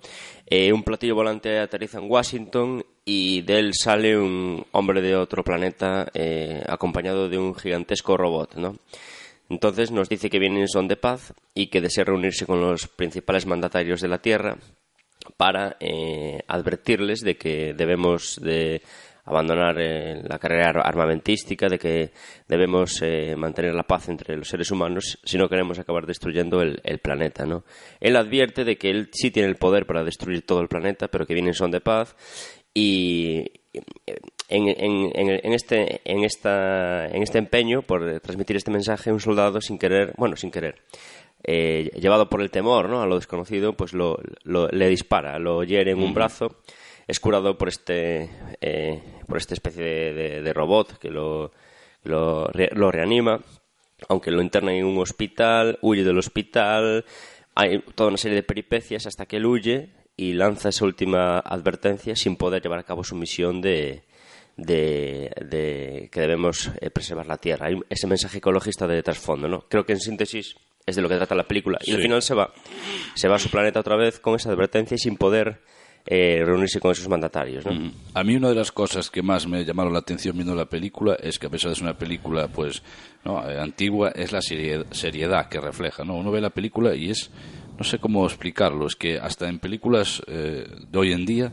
[0.46, 5.44] Eh, un platillo volante aterriza en Washington y de él sale un hombre de otro
[5.44, 8.76] planeta eh, acompañado de un gigantesco robot, ¿no?
[9.50, 12.88] Entonces nos dice que viene en son de paz y que desea reunirse con los
[12.88, 14.60] principales mandatarios de la Tierra
[15.38, 18.84] para eh, advertirles de que debemos de
[19.30, 22.12] abandonar eh, la carrera ar- armamentística, de que
[22.48, 26.82] debemos eh, mantener la paz entre los seres humanos si no queremos acabar destruyendo el,
[26.84, 27.64] el planeta, ¿no?
[28.00, 31.26] Él advierte de que él sí tiene el poder para destruir todo el planeta, pero
[31.26, 32.16] que viene en son de paz
[32.74, 33.46] y
[34.50, 39.20] en, en- en- en este, en, esta, en este empeño por transmitir este mensaje, un
[39.20, 40.82] soldado sin querer, bueno, sin querer,
[41.44, 43.02] eh, llevado por el temor ¿no?
[43.02, 46.58] a lo desconocido, pues lo, lo- le dispara, lo hiere en un brazo,
[47.10, 48.30] es curado por este,
[48.62, 51.52] eh, por esta especie de, de- de robot que lo,
[52.04, 53.42] lo, re- lo reanima,
[54.08, 57.04] aunque lo interna en un hospital, huye del hospital,
[57.56, 62.16] hay toda una serie de peripecias hasta que él huye y lanza esa última advertencia
[62.16, 64.04] sin poder llevar a cabo su misión de,
[64.56, 67.68] de, de que debemos eh, preservar la tierra.
[67.68, 69.62] Hay ese mensaje ecologista de trasfondo, ¿no?
[69.68, 71.80] Creo que en síntesis es de lo que trata la película.
[71.84, 72.54] Y al final se va,
[73.16, 75.62] se va a su planeta otra vez con esa advertencia y sin poder
[76.12, 77.72] eh, reunirse con esos mandatarios, ¿no?
[77.74, 77.92] Mm.
[78.16, 81.16] A mí una de las cosas que más me llamaron la atención viendo la película
[81.22, 82.82] es que a pesar de ser una película pues
[83.24, 83.48] ¿no?
[83.48, 86.16] eh, antigua es la serie- seriedad que refleja, ¿no?
[86.16, 87.30] Uno ve la película y es
[87.78, 91.52] no sé cómo explicarlo, es que hasta en películas eh, de hoy en día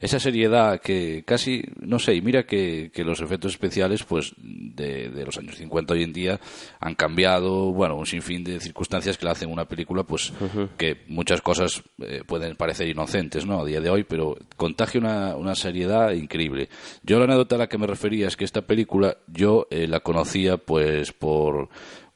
[0.00, 5.08] esa seriedad que casi, no sé, y mira que, que los efectos especiales, pues, de,
[5.08, 6.40] de los años 50 hoy en día
[6.80, 10.32] han cambiado, bueno, un sinfín de circunstancias que le hacen una película, pues,
[10.76, 13.60] que muchas cosas eh, pueden parecer inocentes, ¿no?
[13.60, 16.68] A día de hoy, pero contagia una, una seriedad increíble.
[17.02, 20.00] Yo la anécdota a la que me refería es que esta película yo eh, la
[20.00, 21.68] conocía, pues, por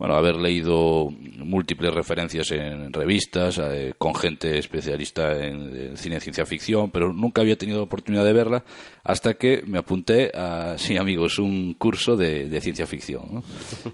[0.02, 6.44] bueno, haber leído múltiples referencias en revistas eh, con gente especialista en, cine de ciencia
[6.44, 8.64] ficción, pero nunca había tenido oportunidad de verla
[9.04, 13.44] hasta que me apunté a, sí amigos, un curso de, de ciencia ficción, ¿no?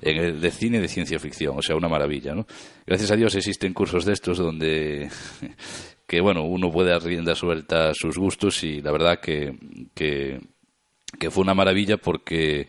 [0.01, 2.47] En el- de cine de ciencia ficción, o sea, una maravilla, ¿no?
[2.87, 5.11] Gracias a Dios existen cursos de estos donde
[6.07, 9.53] que bueno, uno puede dar rienda suelta a sus gustos y la verdad que,
[9.95, 12.69] que fue una maravilla porque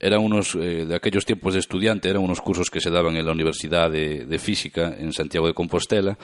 [0.00, 3.26] eran unos, eh, de aquellos tiempos de estudiante, eran unos cursos que se daban en
[3.26, 6.18] la Universidad de, de Física en Santiago de Compostela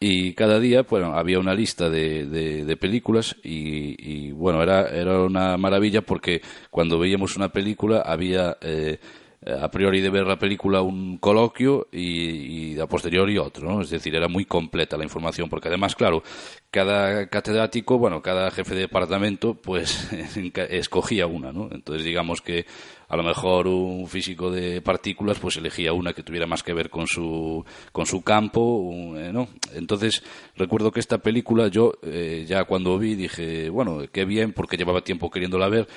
[0.00, 5.20] y cada día bueno, había una lista de, de- películas y, y, bueno, era, era
[5.22, 8.56] una maravilla porque cuando veíamos una película había...
[8.60, 8.98] eh,
[9.44, 13.80] a priori de ver la película un coloquio y, a posteriori otro, ¿no?
[13.80, 16.22] Es decir, era muy completa la información, porque además, claro,
[16.70, 20.08] cada catedrático, bueno, cada jefe de departamento, pues
[20.70, 21.68] escogía una, ¿no?
[21.72, 22.66] Entonces, digamos que
[23.08, 26.88] a lo mejor un físico de partículas, pues elegía una que tuviera más que ver
[26.88, 29.48] con su, con su campo, eh, ¿no?
[29.74, 30.22] Entonces,
[30.56, 35.02] recuerdo que esta película yo, eh, ya cuando vi, dije, bueno, qué bien, porque llevaba
[35.02, 35.88] tiempo queriéndola ver,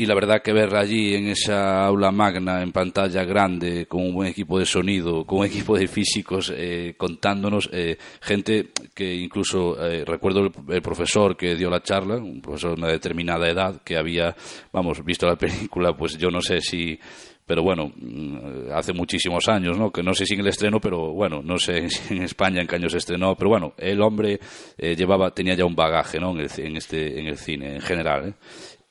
[0.00, 4.14] y la verdad que verla allí en esa aula magna, en pantalla grande, con un
[4.14, 9.76] buen equipo de sonido, con un equipo de físicos eh, contándonos, eh, gente que incluso,
[9.84, 13.96] eh, recuerdo el, profesor que dio la charla, un profesor de una determinada edad, que
[13.96, 14.36] había,
[14.72, 16.96] vamos, visto la película, pues yo no sé si
[17.44, 19.90] pero bueno, mm, hace muchísimos años, ¿no?
[19.90, 22.68] Que no sé si en el estreno, pero bueno, no sé si en España en
[22.68, 24.38] qué año se estrenó, pero bueno, el hombre
[24.76, 26.32] eh, llevaba, tenía ya un bagaje, ¿no?
[26.32, 28.36] En el, en este, en el cine en general.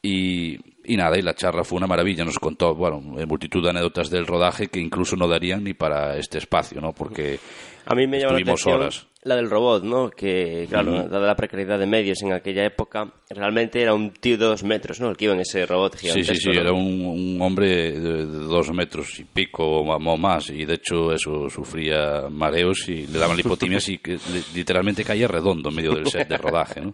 [0.01, 3.69] Y, y nada, y la charla fue una maravilla, nos contó, bueno, en multitud de
[3.69, 6.93] anécdotas del rodaje que incluso no darían ni para este espacio, ¿no?
[6.93, 7.39] Porque
[7.85, 9.07] A mí me la atención horas.
[9.27, 10.09] La del robot, ¿no?
[10.09, 14.45] Que, claro, dada la precariedad de medios en aquella época, realmente era un tío de
[14.45, 15.09] dos metros, ¿no?
[15.09, 16.33] El que iba en ese robot Sí, gigantesco.
[16.35, 16.61] sí, sí, ¿no?
[16.61, 21.11] era un, un hombre de, de dos metros y pico o más, y de hecho
[21.13, 24.17] eso sufría mareos y le daban lipotimias y que
[24.55, 26.93] literalmente caía redondo en medio del set de rodaje, ¿no?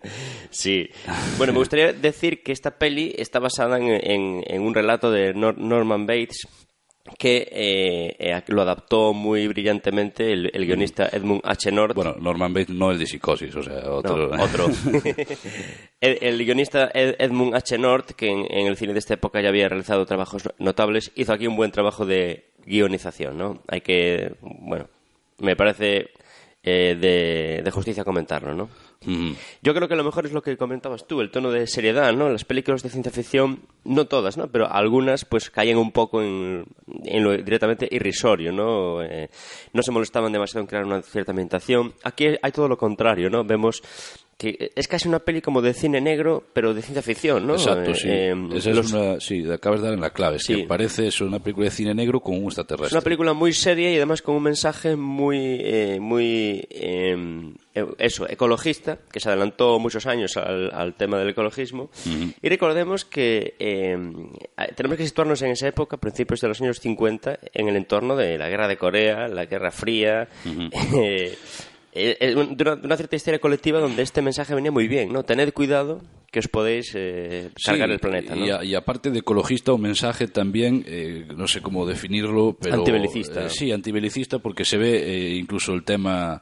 [0.49, 0.87] Sí.
[1.37, 5.33] Bueno, me gustaría decir que esta peli está basada en, en- en un relato de
[5.35, 6.47] Nor- Norman Bates
[7.19, 11.71] que eh, eh, lo adaptó muy brillantemente el, el guionista Edmund H.
[11.71, 11.95] North.
[11.95, 14.31] Bueno, Norman Bates no el de psicosis, o sea, No, otro.
[14.41, 14.67] otro.
[16.01, 17.77] el, el guionista Ed- Edmund H.
[17.77, 21.33] North, que en, en el cine de esta época ya había realizado trabajos notables, hizo
[21.33, 23.61] aquí un buen trabajo de guionización, ¿no?
[23.67, 24.87] Hay que, bueno,
[25.39, 26.09] me parece
[26.63, 28.69] eh, de, de justicia comentarlo, ¿no?
[29.05, 29.35] Ujú.
[29.61, 32.29] Yo creo que lo mejor es lo que comentabas tú, el tono de seriedad, ¿no?
[32.29, 34.47] Las películas de ciencia ficción, no todas, ¿no?
[34.47, 36.63] Pero algunas, pues, caen un poco en,
[37.03, 39.03] en lo directamente irrisorio, ¿no?
[39.03, 39.29] Eh,
[39.73, 41.93] no se molestaban demasiado en crear una cierta ambientación.
[42.03, 43.43] Aquí hay todo lo contrario, ¿no?
[43.43, 43.83] Vemos
[44.37, 47.53] que es casi una peli como de cine negro, pero de ciencia ficción, ¿no?
[47.53, 48.07] Exacto, sí.
[48.09, 50.37] Eh, Esa los- es una, sí, acabas de dar en la clave.
[50.37, 50.55] Es Sí.
[50.57, 52.97] que parece eso, una película de cine negro con un Es extraterrestre.
[52.97, 57.15] una película muy seria y además con un mensaje muy, eh, muy eh,
[57.97, 61.89] eso, ecologista, que se adelantó muchos años al, al tema del ecologismo.
[62.41, 63.97] Y recordemos que eh,
[64.75, 68.37] tenemos que situarnos en esa época, principios de los años 50, en el entorno de
[68.37, 70.27] la guerra de Corea, la Guerra Fría.
[71.93, 75.13] eh, eh, de, una, de una cierta histeria colectiva donde este mensaje venía muy bien,
[75.13, 75.23] ¿no?
[75.23, 78.43] Tened cuidado que os podéis eh, cargar Sí, el planeta, ¿no?
[78.43, 82.73] Y, a- y aparte de ecologista, un mensaje también, eh, no sé cómo definirlo, pero...
[82.77, 83.47] Antibelicista.
[83.49, 86.41] sí, antibelicista, porque se ve incluso el tema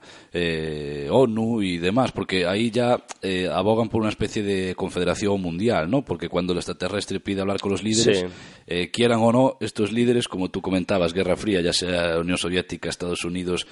[1.09, 6.03] ONU y demás, porque ahí ya eh, abogan por una especie de confederación mundial, ¿no?
[6.05, 8.25] Porque cuando el extraterrestre pide hablar con los líderes,
[8.67, 8.87] Sí.
[8.93, 13.25] quieran o no, estos líderes, como tú comentabas, Guerra Fría, ya sea Unión Soviética, Estados
[13.25, 13.67] Unidos,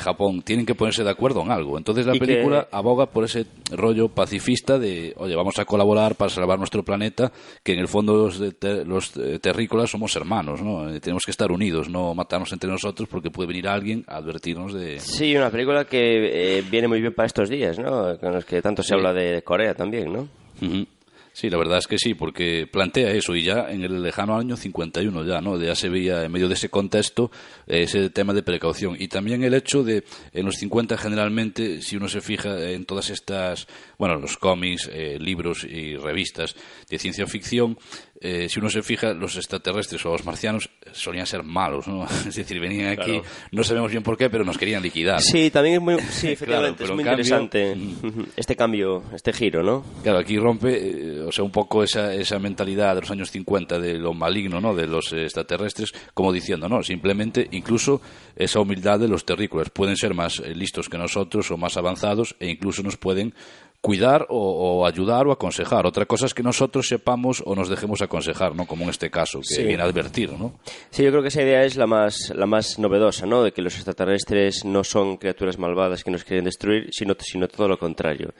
[0.00, 1.78] Japón, tienen que ponerse de acuerdo en algo.
[1.78, 6.28] Entonces la que- película aboga por ese rollo pacifista de, oye, vamos a colaborar para
[6.30, 10.60] salvar nuestro planeta, que en el fondo los, de te- los eh, terrícolas somos hermanos,
[10.62, 10.90] ¿no?
[10.92, 14.74] Eh, tenemos que estar unidos, no matarnos entre nosotros porque puede venir alguien a advertirnos
[14.74, 14.98] de...
[15.00, 18.18] Sí, una película que eh, viene muy bien para estos días, ¿no?
[18.18, 20.28] Con los que tanto se habla de Corea también, ¿no?
[20.60, 20.86] Ujú.
[21.34, 24.54] Sí, la verdad es que sí, porque plantea eso y ya en el lejano año
[24.54, 25.58] 51 ya, ¿no?
[25.58, 27.30] Ya se veía en medio de ese contexto
[27.66, 31.96] eh, ese tema de precaución y también el hecho de en los 50 generalmente si
[31.96, 33.66] uno se fija en todas estas,
[33.98, 36.54] bueno, los cómics, eh, libros y revistas
[36.90, 37.78] de ciencia ficción,
[38.24, 42.04] eh, si uno se fija los extraterrestres o los marcianos solían ser malos, ¿no?
[42.28, 43.20] Es decir, venían aquí,
[43.50, 45.16] no sabemos bien por qué, pero nos querían liquidar.
[45.16, 45.20] ¿no?
[45.20, 47.76] Sí, también es muy, sí, efectivamente, es muy cambio- interesante
[48.36, 49.84] este cambio, este giro, ¿no?
[50.02, 53.78] Claro, aquí rompe, eh, o sea, un poco esa, esa mentalidad de los años 50
[53.80, 54.74] de lo maligno, ¿no?
[54.74, 58.00] De los eh, extraterrestres, como diciendo, no, simplemente incluso
[58.36, 59.70] esa humildad de los terrícolas.
[59.70, 63.34] Pueden ser más listos que nosotros o más avanzados e incluso nos pueden
[63.82, 64.38] cuidar o,
[64.80, 65.86] o ayudar o aconsejar.
[65.86, 68.64] Otra cosa es que nosotros sepamos o nos dejemos aconsejar, ¿no?
[68.64, 69.64] Como en este caso, que Sí.
[69.64, 70.54] viene a advertir, ¿no?
[70.90, 73.42] Sí, yo creo que esa idea es la más, la más novedosa, ¿no?
[73.42, 77.66] De que los extraterrestres no son criaturas malvadas que nos quieren destruir, sino, sino todo
[77.66, 78.32] lo contrario.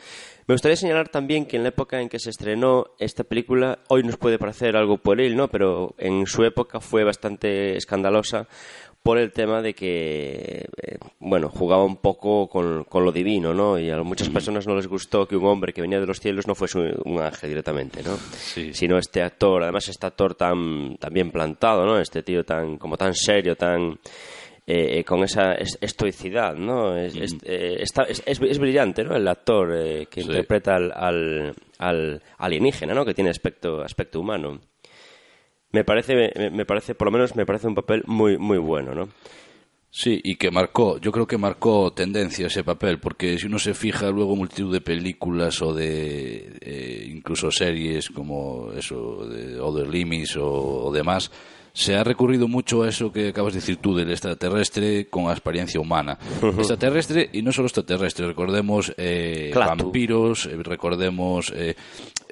[0.46, 4.02] Me gustaría señalar también que en la época en que se estrenó esta película, hoy
[4.04, 5.48] nos puede parecer algo pueril, ¿no?
[5.48, 8.48] Pero en su época fue bastante escandalosa
[9.02, 13.78] por el tema de que, eh, bueno, jugaba un poco con, con lo divino, ¿no?
[13.78, 16.46] Y a muchas personas no les gustó que un hombre que venía de los cielos
[16.46, 18.16] no fuese un, un ángel directamente, ¿no?
[18.16, 18.72] Sí.
[18.74, 21.98] Sino este actor, además este actor tan, tan bien plantado, ¿no?
[21.98, 23.98] Este tío tan, como tan serio, tan...
[24.64, 26.96] eh, eh, con esa es- estoicidad, ¿no?
[26.96, 29.16] Es, es- eh, está- es- brillante, ¿no?
[29.16, 30.28] El actor eh, que Sí.
[30.28, 33.04] interpreta al, al, al alienígena, ¿no?
[33.04, 34.60] Que tiene aspecto, aspecto humano.
[35.72, 38.94] Me parece, me, me parece, por lo menos me parece un papel muy, muy bueno,
[38.94, 39.08] ¿no?
[39.94, 43.74] Sí, y que marcó, yo creo que marcó tendencia ese papel, porque si uno se
[43.74, 50.38] fija luego multitud de películas o de eh, incluso series como eso, de Other Limits
[50.38, 51.30] o, o demás,
[51.74, 55.80] se ha recurrido mucho a eso que acabas de decir tú, del extraterrestre con experiencia
[55.80, 56.18] humana.
[56.42, 61.74] Extraterrestre y no solo extraterrestre, recordemos eh, vampiros, eh, recordemos eh,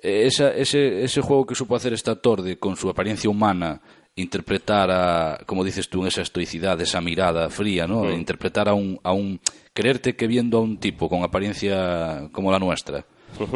[0.03, 3.81] esa- ese, ese juego que supo hacer este actor de, con su apariencia humana
[4.17, 8.03] interpretar a, como dices tú, en esa estoicidad, esa mirada fría, ¿no?
[8.13, 9.41] Interpretar a un, a un,
[9.73, 13.07] creerte que viendo a un tipo con apariencia como la nuestra,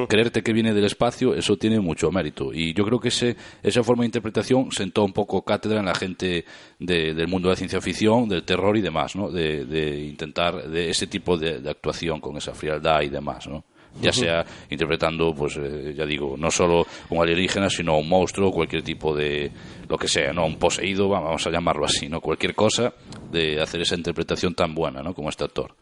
[0.09, 2.53] creerte que viene del espacio, eso tiene mucho mérito.
[2.55, 5.95] Y yo creo que ese, esa forma de interpretación sentó un poco cátedra en la
[5.95, 6.45] gente
[6.79, 9.31] de- del mundo de la ciencia ficción, del terror y demás, ¿no?
[9.31, 13.65] De, de intentar, de ese tipo de, de actuación con esa frialdad y demás, ¿no?
[14.01, 18.83] Ya sea interpretando, pues eh, ya digo, no solo un alienígena, sino un monstruo, cualquier
[18.83, 19.51] tipo de,
[19.89, 22.93] lo que sea, no un poseído, va- vamos a llamarlo así, no cualquier cosa
[23.31, 25.15] de hacer esa interpretación tan buena, ¿no?
[25.15, 25.75] Como este actor.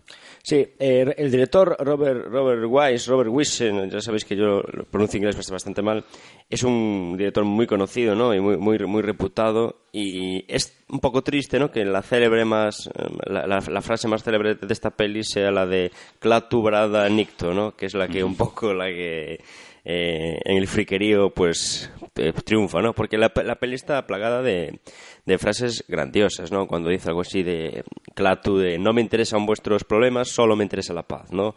[0.45, 5.16] Sí, eh, el director Robert, Robert Wise, Robert Wissen, ya sabéis que yo lo pronuncio
[5.18, 6.05] inglés bastante mal,
[6.51, 8.34] es un director muy conocido ¿no?
[8.34, 11.70] y muy, muy, muy reputado y es un poco triste ¿no?
[11.70, 12.90] que la célebre más,
[13.24, 17.55] la, la- la frase más célebre de esta peli sea la de Clatu Brada Nicto,
[17.55, 17.76] ¿no?
[17.76, 19.38] que es la que un poco la que
[19.84, 22.95] eh, en el friquerío pues eh, triunfa, ¿no?
[22.95, 24.80] porque la, la peli está plagada de,
[25.24, 26.66] de frases grandiosas, ¿no?
[26.66, 30.92] Cuando dice algo así de Clatu, de no me interesan vuestros problemas, solo me interesa
[30.92, 31.54] la paz, ¿no?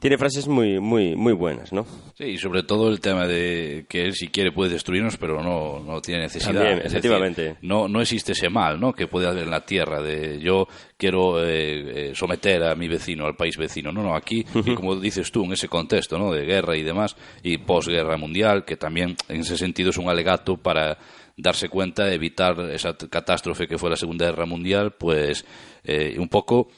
[0.00, 1.86] Tiene frases muy, muy, muy buenas, ¿no?
[2.14, 5.80] Sí, y sobre todo el tema de que él si quiere puede destruirnos, pero no,
[5.80, 6.54] no tiene necesidad.
[6.54, 7.56] También, Es decir, efectivamente.
[7.62, 8.92] no, no existe ese mal, ¿no?
[8.92, 13.26] Que puede haber en la tierra de yo quiero eh, eh, someter a mi vecino,
[13.26, 13.92] al país vecino.
[13.92, 16.32] No, no, aquí, y como dices tú, en ese contexto, ¿no?
[16.32, 20.56] De guerra y demás, y posguerra mundial, que también en ese sentido es un alegato
[20.56, 20.98] para
[21.36, 25.44] darse cuenta, evitar esa catástrofe que fue la Segunda Guerra Mundial, pues
[25.84, 26.68] eh, un poco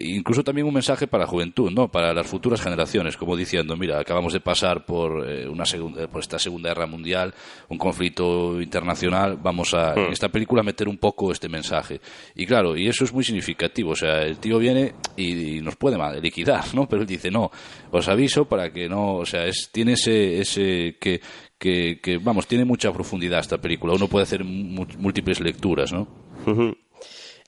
[0.00, 1.90] incluso también un mensaje para la juventud, ¿no?
[1.90, 6.20] Para las futuras generaciones, como diciendo, mira, acabamos de pasar por eh, una segunda, por
[6.20, 7.34] esta Segunda Guerra Mundial,
[7.68, 12.00] un conflicto internacional, vamos a en esta película meter un poco este mensaje.
[12.34, 15.94] Y claro, y eso es muy significativo, o sea, el tío viene y, nos puede
[16.20, 16.88] liquidar, ¿no?
[16.88, 17.50] Pero él dice, "No,
[17.90, 21.20] os aviso para que no, o sea, es tiene ese ese que
[21.58, 23.94] que, vamos, tiene mucha profundidad esta película.
[23.94, 26.06] Uno puede hacer múltiples lecturas, ¿no?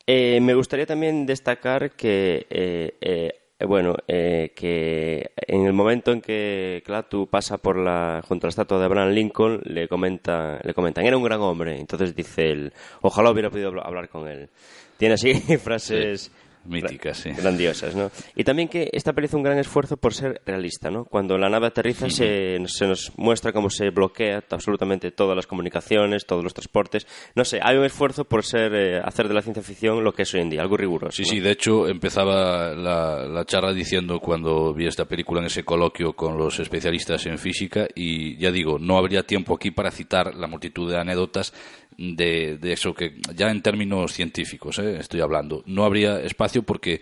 [0.06, 6.82] Eh, me gustaría también destacar que, eh, eh, bueno, que en el momento en que
[6.84, 11.04] Clatu pasa por la junto a la estatua de Abraham Lincoln, le comenta, le comentan,
[11.04, 11.78] era un gran hombre.
[11.78, 14.50] Entonces dice él, ojalá hubiera podido hablar con él.
[14.98, 16.30] Tiene así frases
[16.68, 17.30] míticas, sí.
[17.30, 18.10] Grandiosas, ¿no?
[18.34, 21.04] Y también que esta peli hizo un gran esfuerzo por ser realista, ¿no?
[21.04, 26.26] Cuando la nave aterriza se, se, nos muestra cómo se bloquea absolutamente todas las comunicaciones,
[26.26, 27.06] todos los transportes.
[27.34, 30.22] No sé, hay un esfuerzo por ser eh, hacer de la ciencia ficción lo que
[30.22, 31.16] es hoy en día, algo riguroso.
[31.16, 35.64] Sí, sí, de hecho empezaba la, la charla diciendo cuando vi esta película en ese
[35.64, 40.34] coloquio con los especialistas en física y ya digo, no habría tiempo aquí para citar
[40.34, 41.52] la multitud de anécdotas
[41.98, 44.98] de, de, eso que ya en términos científicos ¿eh?
[44.98, 47.00] estoy hablando no habría espacio porque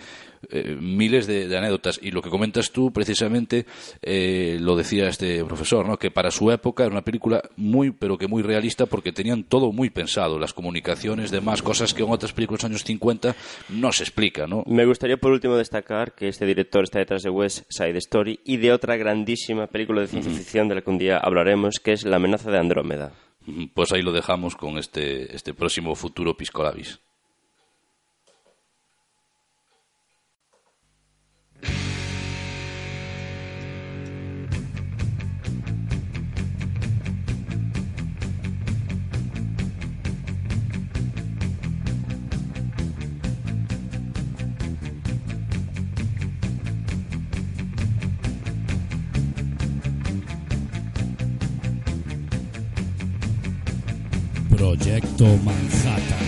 [0.50, 3.66] eh, miles de, anécdotas y lo que comentas tú precisamente
[4.02, 5.98] eh, lo decía este profesor ¿no?
[5.98, 9.72] que para su época era una película muy pero que muy realista porque tenían todo
[9.72, 13.34] muy pensado las comunicaciones demás cosas que en otras películas de los años 50
[13.70, 14.62] no se explica ¿no?
[14.66, 18.58] me gustaría por último destacar que este director está detrás de West Side Story y
[18.58, 22.04] de otra grandísima película de ciencia ficción de la que un día hablaremos que es
[22.04, 23.12] La amenaza de Andrómeda
[23.74, 27.00] pues ahí lo dejamos con este, este próximo futuro Piscolabis.
[54.64, 56.26] Proyecto Manhattan.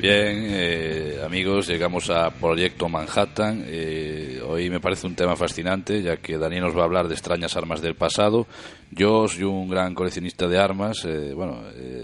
[0.00, 3.64] Bien, eh, amigos, llegamos a Proyecto Manhattan.
[3.68, 7.14] Eh, hoy me parece un tema fascinante, ya que Daniel nos va a hablar de
[7.14, 8.48] extrañas armas del pasado.
[8.90, 11.62] Yo soy un gran coleccionista de armas, eh, bueno,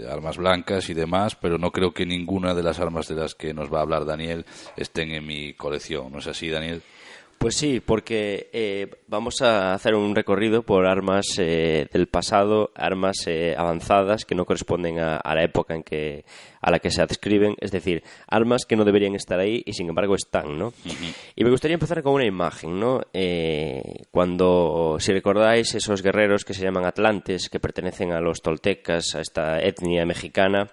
[0.09, 3.53] armas blancas y demás, pero no creo que ninguna de las armas de las que
[3.53, 4.45] nos va a hablar Daniel
[4.77, 6.13] estén en mi colección.
[6.13, 6.81] ¿No es así, Daniel?
[7.45, 13.17] Pues sí, porque eh, vamos a hacer un recorrido por armas eh, del pasado, armas
[13.27, 16.25] eh, avanzadas que no corresponden a, la época en que,
[16.59, 19.89] a la que se adscriben, es decir, armas que no deberían estar ahí y sin
[19.89, 20.73] embargo están, ¿no?
[21.35, 23.01] Y me gustaría empezar con una imagen, ¿no?
[24.09, 29.21] cuando, si recordáis, esos guerreros que se llaman atlantes, que pertenecen a los toltecas, a
[29.21, 30.71] esta etnia mexicana,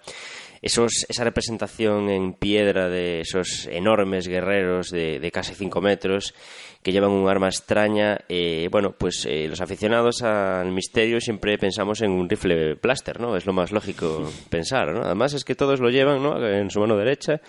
[0.62, 6.34] esos, esa representación en piedra de esos enormes guerreros de, de casi 5 metros
[6.82, 8.18] que llevan un arma extraña.
[8.28, 13.36] Eh, bueno, pues eh, los aficionados al misterio siempre pensamos en un rifle blaster, ¿no?
[13.36, 15.02] Es lo más lógico pensar, ¿no?
[15.02, 16.44] Además es que todos lo llevan, ¿no?
[16.46, 17.40] En su mano derecha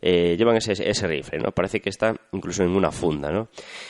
[0.00, 1.52] eh, llevan ese, ese rifle, ¿no?
[1.52, 3.48] Parece que está incluso en una funda, ¿no?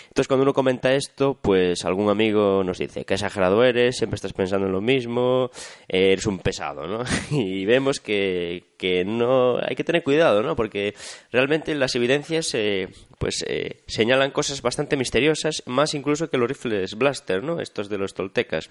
[0.08, 4.32] Entonces, cuando uno comenta esto, pues algún amigo nos dice, qué exagerado eres, siempre estás
[4.32, 5.50] pensando en lo mismo,
[5.88, 7.04] eres un pesado, ¿no?
[7.30, 10.56] Y vemos que, que no hay que tener cuidado, ¿no?
[10.56, 10.94] Porque
[11.32, 12.88] realmente las evidencias eh,
[13.18, 17.60] pues eh, señalan cosas bastante misteriosas, más incluso que los rifles blaster, ¿no?
[17.60, 18.70] Estos de los toltecas.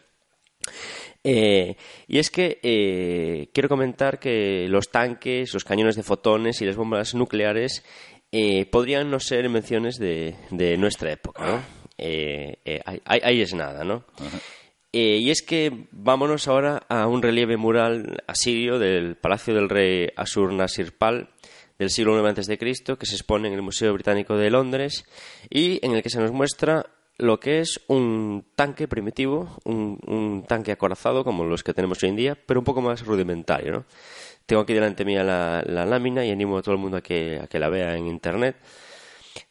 [1.28, 1.76] Eh,
[2.08, 6.76] y es que eh, quiero comentar que los tanques, los cañones de fotones y las
[6.76, 7.84] bombas nucleares
[8.32, 11.62] eh, podrían no ser invenciones de, de nuestra época, ¿no?
[11.98, 14.04] ahí, es nada, ¿no?
[14.92, 21.30] y es que vámonos ahora a un relieve mural asirio del Palacio del Rey Asur-Nasirpal
[21.78, 25.06] del siglo IX a.C., que se expone en el Museo Británico de Londres
[25.50, 26.86] y en el que se nos muestra
[27.18, 32.16] lo que es un tanque primitivo, un, tanque acorazado como los que tenemos hoy en
[32.16, 33.72] día, pero un poco más rudimentario.
[33.72, 33.86] ¿no?
[34.46, 37.48] Tengo aquí delante mía la, lámina y animo a todo el mundo a que, a
[37.48, 38.58] que la vea en internet.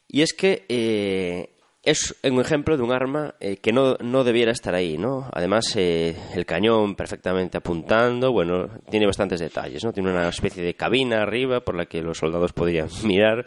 [0.07, 4.51] Y es que eh, es un ejemplo de un arma eh, que no, no, debiera
[4.51, 5.29] estar ahí, ¿no?
[5.33, 9.91] Además, eh, el cañón perfectamente apuntando, bueno, tiene bastantes detalles, ¿no?
[9.91, 13.45] Tiene una especie de cabina arriba por la que los soldados podrían mirar.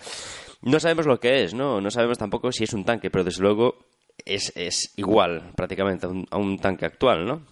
[0.62, 1.80] No sabemos lo que es, ¿no?
[1.80, 3.76] No sabemos tampoco si es un tanque, pero desde luego
[4.24, 7.42] es, es igual prácticamente a un, tanque actual, ¿no?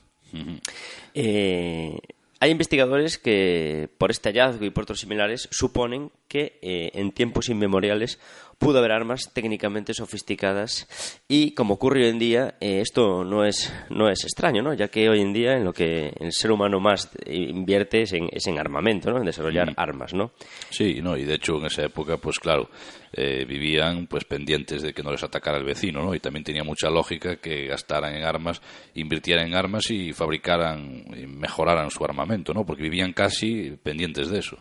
[1.15, 1.99] Eh,
[2.39, 7.49] hay investigadores que, por este hallazgo y por otros similares, suponen que eh, en tiempos
[7.49, 8.21] inmemoriales
[8.59, 10.89] pudo haber armas técnicamente sofisticadas
[11.29, 14.75] y, como ocurre hoy en día, eh, esto no es, no es extraño, ¿no?
[14.75, 18.29] ya que hoy en día en lo que el ser humano más invierte es en,
[18.33, 19.19] es en armamento, ¿no?
[19.19, 20.15] en desarrollar armas.
[20.15, 20.33] ¿no?
[20.71, 22.71] Sí, no, y de hecho en esa época, pues claro,
[23.13, 26.15] eh, vivían pues pendientes de que no les atacara el vecino, ¿no?
[26.15, 28.63] y también tenía mucha lógica que gastaran en armas,
[28.95, 32.65] invirtieran en armas y fabricaran y mejoraran su armamento, ¿no?
[32.65, 34.59] porque vivían casi pendientes de eso.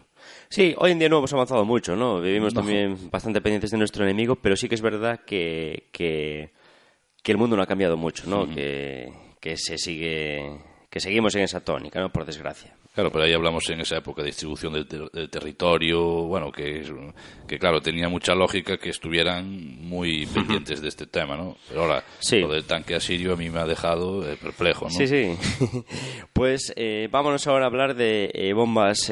[0.49, 2.21] Sí, hoy en día no hemos avanzado mucho, ¿no?
[2.21, 6.51] Vivimos también bastante pendientes de nuestro enemigo, pero sí que es verdad que, que,
[7.25, 8.47] el mundo no ha cambiado mucho, ¿no?
[8.53, 10.59] que, que se sigue
[10.95, 12.09] que seguimos en esa tónica, ¿no?
[12.09, 12.73] Por desgracia.
[12.95, 16.81] Claro, pero ahí hablamos en esa época de distribución del, territorio, bueno, que,
[17.45, 21.57] que claro, tenía mucha lógica que estuvieran muy pendientes de este tema, ¿no?
[21.67, 24.91] Pero ahora, lo del tanque asirio a mí me ha dejado eh, perplejo, ¿no?
[24.91, 25.35] Sí, sí.
[26.33, 29.11] pues eh, vámonos ahora a hablar de eh, bombas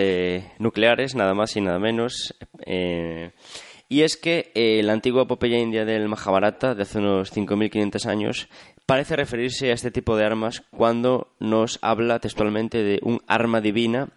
[0.60, 2.34] nucleares, nada más y nada menos.
[2.66, 8.48] y es que la antigua epopeya india del Mahabharata, de hace unos 5.500 años,
[8.86, 14.10] parece referirse a este tipo de armas cuando nos habla textualmente de un arma divina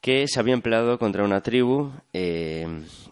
[0.00, 1.90] que se había empleado contra una tribu.
[2.12, 2.66] Eh,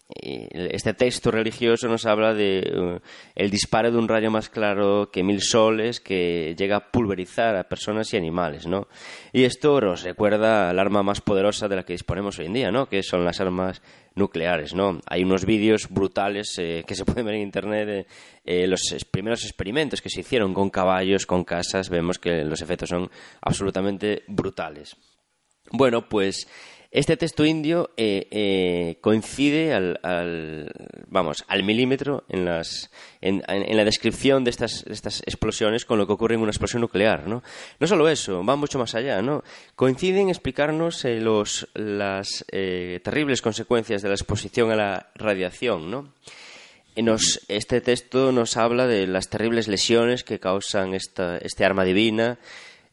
[0.08, 3.00] este texto religioso nos habla de uh,
[3.34, 7.68] el disparo de un rayo más claro que mil soles que llega a pulverizar a
[7.68, 8.86] personas y animales, ¿no?
[9.32, 12.70] Y esto nos recuerda al arma más poderosa de la que disponemos hoy en día,
[12.70, 12.88] ¿no?
[12.88, 13.82] Que son las armas
[14.14, 15.00] nucleares, ¿no?
[15.06, 18.08] Hay unos vídeos brutales eh, que se pueden ver en internet
[18.44, 18.80] eh, los
[19.10, 23.10] primeros experimentos que se hicieron con caballos, con casas, vemos que los efectos son
[23.42, 24.96] absolutamente brutales.
[25.72, 26.46] Bueno, pues
[26.96, 30.72] este texto indio eh, eh, coincide al,
[31.08, 32.90] vamos, al milímetro en, las,
[33.20, 33.42] en,
[33.76, 37.28] la descripción de estas, estas, explosiones con lo que ocurre en una explosión nuclear.
[37.28, 37.42] ¿no?
[37.78, 39.20] no solo eso, va mucho más allá.
[39.20, 39.44] ¿no?
[39.74, 45.90] Coincide en explicarnos eh, los, las terribles consecuencias de la exposición a la radiación.
[45.90, 46.14] ¿no?
[47.48, 52.38] este texto nos habla de las terribles lesiones que causan esta, este arma divina,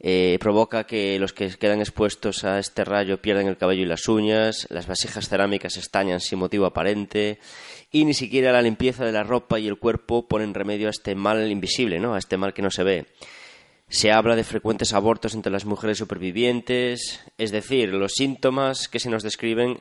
[0.06, 4.10] eh, provoca que los que quedan expuestos a este rayo pierdan el cabello y las
[4.10, 7.40] uñas, las vasijas cerámicas estañan sin motivo aparente
[7.90, 11.16] y ni siquiera la limpieza de la ropa y el cuerpo ponen remedio a este
[11.16, 12.16] mal invisible, ¿no?
[12.16, 13.06] a este mal que no se ve.
[13.88, 19.10] Se habla de frecuentes abortos entre las mujeres supervivientes, es decir, los síntomas que se
[19.10, 19.80] nos describen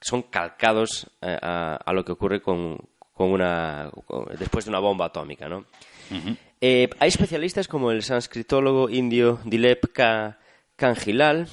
[0.00, 2.78] son calcados eh, a, lo que ocurre con,
[3.16, 3.90] una,
[4.38, 5.48] después de una bomba atómica.
[5.48, 5.64] ¿no?
[6.60, 9.84] Eh, hay especialistas como el sanscritólogo indio Dilep
[10.76, 11.48] Kanjilal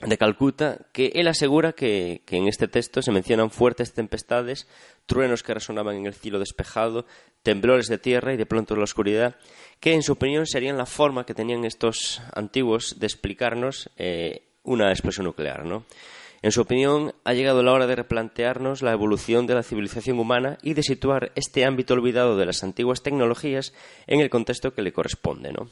[0.00, 4.68] de Calcuta, que él asegura que, en este texto se mencionan fuertes tempestades,
[5.06, 7.04] truenos que resonaban en el cielo despejado,
[7.42, 9.36] temblores de tierra y de pronto la oscuridad,
[9.80, 14.90] que en su opinión serían la forma que tenían estos antiguos de explicarnos eh, una
[14.90, 15.64] explosión nuclear.
[15.64, 15.84] ¿no?
[16.40, 20.58] En su opinión, ha llegado la hora de replantearnos la evolución de la civilización humana
[20.62, 23.74] y de situar este ámbito olvidado de las antiguas tecnologías
[24.06, 25.68] en el contexto que le corresponde, ¿no?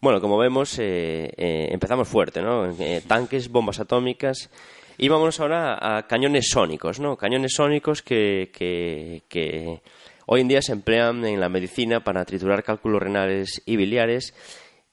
[0.00, 2.68] Bueno, como vemos, eh, eh, empezamos fuerte, ¿no?
[2.80, 4.50] Eh, tanques, bombas atómicas
[4.98, 7.16] y vámonos ahora a cañones sónicos, ¿no?
[7.16, 9.80] Cañones sónicos que, que
[10.26, 14.34] hoy en día se emplean en la medicina para triturar cálculos renales y biliares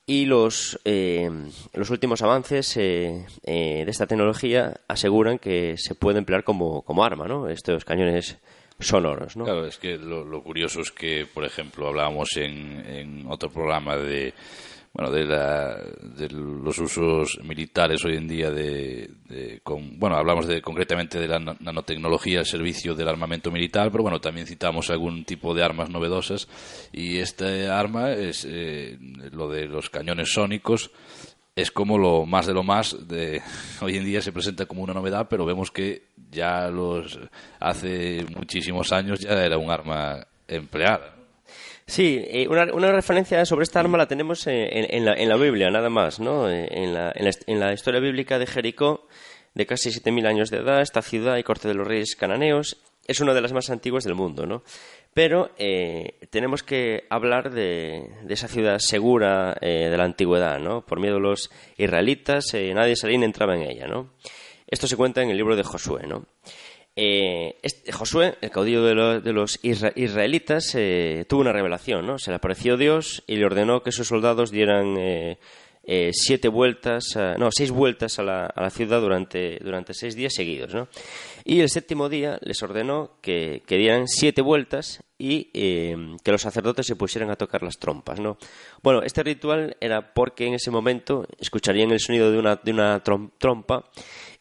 [0.10, 1.30] y los, eh,
[1.74, 7.04] los últimos avances eh, eh, de esta tecnología aseguran que se puede emplear como, como
[7.04, 7.48] arma, ¿no?
[7.48, 8.40] Estos cañones
[8.80, 9.44] sonoros, ¿no?
[9.44, 13.98] Claro, es que lo, lo curioso es que, por ejemplo, hablábamos en, en otro programa
[13.98, 14.34] de
[14.94, 20.62] bueno, de, la, de los usos militares hoy en día de, con, bueno, hablamos de,
[20.62, 25.54] concretamente de la nanotecnología al servicio del armamento militar, pero bueno, también citamos algún tipo
[25.54, 26.48] de armas novedosas
[26.92, 28.98] y este arma es eh,
[29.32, 30.92] lo de los cañones sónicos
[31.56, 33.42] es como lo más de lo más de
[33.82, 37.20] hoy en día se presenta como una novedad, pero vemos que ya los
[37.60, 41.19] hace muchísimos años ya era un arma empleada.
[41.90, 46.48] Sí, eh, una, referencia sobre esta arma la tenemos en, la, Biblia, nada más, ¿no?
[46.48, 46.94] Eh, en
[47.60, 49.08] la, historia bíblica de Jericó,
[49.56, 52.78] de casi 7.000 años de edad, esta ciudad y corte de los reyes cananeos,
[53.08, 54.62] es una de las más antiguas del mundo, ¿no?
[55.16, 60.86] Pero eh, tenemos que hablar de, de esa ciudad segura de la antigüedad, ¿no?
[60.86, 64.12] Por miedo a los israelitas, nadie salía ni entraba en ella, ¿no?
[64.68, 66.28] Esto se cuenta en el libro de Josué, ¿no?
[67.02, 72.20] Eh, este, Josué, el caudillo de, los israelitas, eh, tuvo una revelación, ¿no?
[72.20, 75.38] Se le apareció Dios y le ordenó que sus soldados dieran eh,
[76.12, 77.06] siete vueltas,
[77.38, 80.90] no, seis vueltas a la, ciudad durante, durante seis días seguidos, ¿no?
[81.46, 86.98] Y el séptimo día les ordenó que, dieran siete vueltas y que los sacerdotes se
[86.98, 88.38] pusieran a tocar las trompas, ¿no?
[88.84, 93.02] Bueno, este ritual era porque en ese momento escucharían el sonido de una, de una
[93.02, 93.90] trompa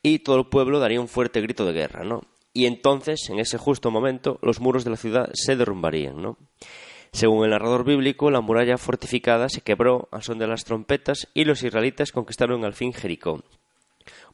[0.03, 2.25] y todo el pueblo daría un fuerte grito de guerra, ¿no?
[2.53, 6.39] Y entonces, en ese justo momento, los muros de la ciudad se derrumbarían, ¿no?
[7.13, 11.45] Según el narrador bíblico, la muralla fortificada se quebró al son de las trompetas y
[11.45, 13.43] los israelitas conquistaron al fin Jericó.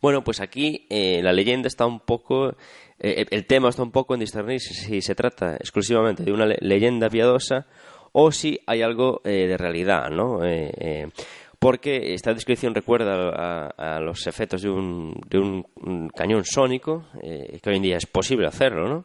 [0.01, 2.57] Bueno, pues aquí eh, la leyenda está un poco,
[2.99, 7.09] eh, el tema está un poco en discernir si, se trata exclusivamente de una leyenda
[7.09, 7.67] piadosa
[8.12, 10.41] o si hay algo eh, de realidad, ¿no?
[11.65, 17.77] Porque esta descripción recuerda a, los efectos de un, de un cañón sónico, que hoy
[17.77, 19.05] en día es posible hacerlo, ¿no?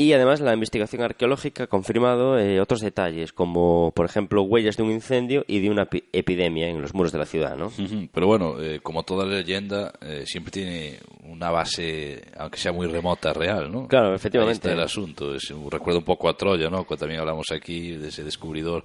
[0.00, 4.84] Y además la investigación arqueológica ha confirmado eh, otros detalles, como por ejemplo huellas de
[4.84, 7.72] un incendio y de una epidemia en los muros de la ciudad, ¿no?
[8.14, 13.32] Pero bueno, eh, como toda leyenda, eh, siempre tiene una base, aunque sea muy remota,
[13.32, 13.88] real, ¿no?
[13.88, 14.68] Claro, efectivamente.
[14.68, 15.34] Ahí está el asunto.
[15.34, 16.84] Es, recuerdo un poco a Troya, ¿no?
[16.84, 18.84] Cuando también hablamos aquí de ese descubridor,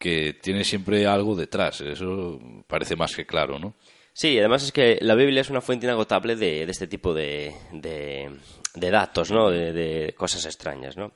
[0.00, 1.82] que tiene siempre algo detrás.
[1.82, 3.74] Eso parece más que claro, ¿no?
[4.12, 7.52] Sí, además es que la Biblia es una fuente inagotable de, este tipo de,
[8.74, 9.50] de datos, ¿no?
[9.50, 11.12] De, cosas extrañas, ¿no?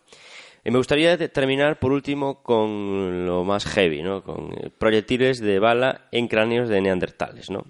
[0.64, 4.22] Y me gustaría terminar, por último, con lo más heavy, ¿no?
[4.22, 7.66] Con proyectiles de bala en cráneos de neandertales, ¿no?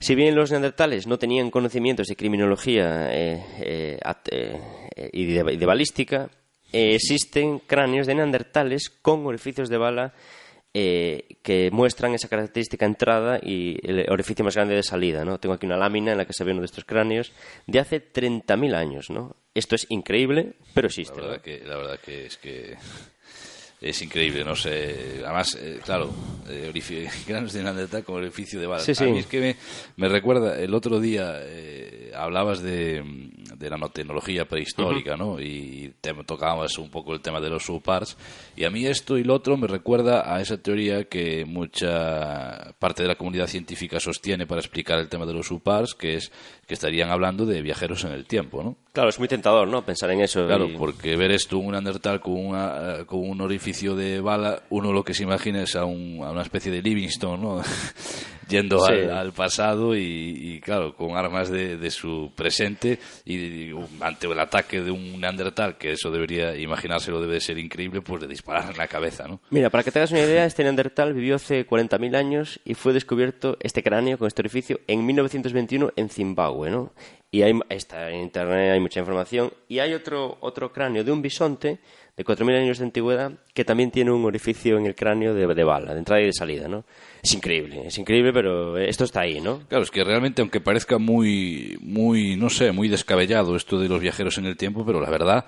[0.00, 4.00] Si bien los neandertales no tenían conocimientos de criminología eh, eh,
[4.30, 5.66] eh, y, de, de,
[6.72, 10.14] balística, existen cráneos de neandertales con orificios de bala
[10.72, 15.24] eh, que muestran esa característica entrada y el orificio más grande de salida.
[15.24, 15.40] ¿no?
[15.40, 17.32] Tengo aquí una lámina en la que se ve uno de estos cráneos
[17.66, 19.10] de hace 30.000 años.
[19.10, 19.34] ¿no?
[19.54, 21.20] Esto es increíble, pero existe.
[21.20, 22.76] La verdad, que, la verdad que es que
[23.80, 25.22] es increíble, no sé.
[25.24, 26.10] Además, eh, claro,
[26.48, 26.70] eh,
[27.26, 28.82] granos de Neandertal con orificio de bala.
[28.82, 29.04] Sí, sí.
[29.04, 29.56] A mí es que
[29.96, 33.02] me, recuerda, el otro día eh, hablabas de,
[33.56, 35.40] de nanotecnología prehistórica, ¿no?
[35.40, 38.18] Y te tocabas un poco el tema de los subpars.
[38.54, 43.02] Y a mí esto y lo otro me recuerda a esa teoría que mucha parte
[43.02, 46.30] de la comunidad científica sostiene para explicar el tema de los subpars, que es
[46.66, 48.76] que estarían hablando de viajeros en el tiempo, ¿no?
[48.92, 49.84] Claro, es muy tentador, ¿no?
[49.84, 50.46] Pensar en eso.
[50.46, 55.04] Claro, porque ver esto un Neandertal con, una, con un orificio de bala, uno lo
[55.04, 57.62] que se imagina es a, una especie de Livingstone, ¿no?
[58.50, 63.70] Yendo al, pasado y, claro, con armas de, su presente y,
[64.00, 68.28] ante el ataque de un Neandertal, que eso debería imaginárselo, debe ser increíble, pues de
[68.28, 69.40] disparar en la cabeza, ¿no?
[69.50, 72.92] Mira, para que te hagas una idea, este Neandertal vivió hace 40.000 años y fue
[72.92, 76.92] descubierto este cráneo con este orificio en 1921 en Zimbabue, ¿no?
[77.32, 79.52] Y hay, está en internet, hay mucha información.
[79.68, 81.78] Y hay otro, otro cráneo de un bisonte
[82.20, 85.64] de 4.000 años de antigüedad que también tiene un orificio en el cráneo de, de,
[85.64, 86.84] bala, de entrada y de salida, ¿no?
[87.22, 89.60] Es increíble, es increíble, pero esto está ahí, ¿no?
[89.68, 94.00] Claro, es que realmente, aunque parezca muy, muy, no sé, muy descabellado esto de los
[94.00, 95.46] viajeros en el tiempo, pero la verdad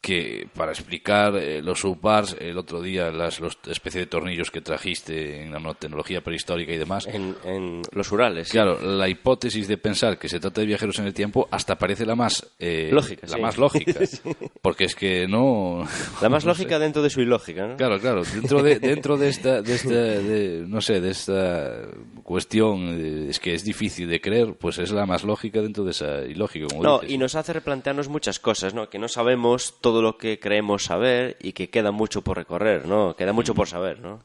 [0.00, 4.62] que para explicar eh, los subpars, el otro día las los especie de tornillos que
[4.62, 7.06] trajiste en la tecnología prehistórica y demás.
[7.06, 8.50] En, los Urales.
[8.50, 12.06] Claro, la hipótesis de pensar que se trata de viajeros en el tiempo hasta parece
[12.06, 13.26] la más eh, lógica.
[13.28, 14.00] La más lógica.
[14.62, 15.86] Porque es que no.
[16.22, 17.76] La más lógica dentro de su ilógica, ¿no?
[17.76, 18.22] Claro, claro.
[18.24, 21.82] Dentro de, dentro de esta, de esta no sé, de esta
[22.24, 25.90] cuestión eh, es que es difícil de creer, pues es la más lógica dentro de
[25.90, 26.66] esa ilógica.
[26.68, 28.88] Como no, y nos hace replantearnos muchas cosas, ¿no?
[28.88, 33.14] Que no sabemos todo lo que creemos saber y que queda mucho por recorrer, ¿no?
[33.16, 34.22] Queda mucho por saber, ¿no?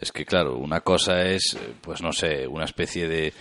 [0.00, 3.32] Es que, claro, una cosa es, pues no sé, una especie de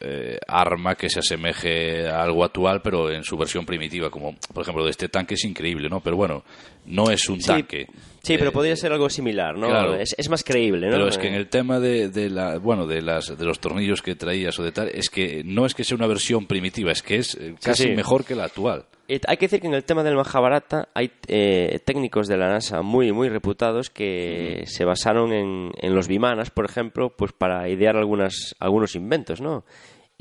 [0.00, 4.62] eh, arma que se asemeje a algo actual, pero en su versión primitiva, como por
[4.62, 6.00] ejemplo de este tanque es increíble, ¿no?
[6.00, 6.44] Pero bueno,
[6.86, 7.86] no es un tanque.
[8.22, 9.94] Sí, pero podría ser algo similar, ¿no?
[9.94, 10.92] Es, es, más creíble, ¿no?
[10.92, 14.02] Pero es que en el tema de, de, la, bueno, de, las, de los tornillos
[14.02, 17.02] que traías o de tal, es que no es que sea una versión primitiva, es
[17.02, 18.84] que es eh, casi mejor que la actual.
[19.08, 22.48] Eh, hay que decir que en el tema del Mahabharata hay eh, técnicos de la
[22.48, 27.68] NASA muy muy reputados que se basaron en, en, los vimanas, por ejemplo, pues para
[27.70, 29.64] idear algunas, algunos inventos, ¿no?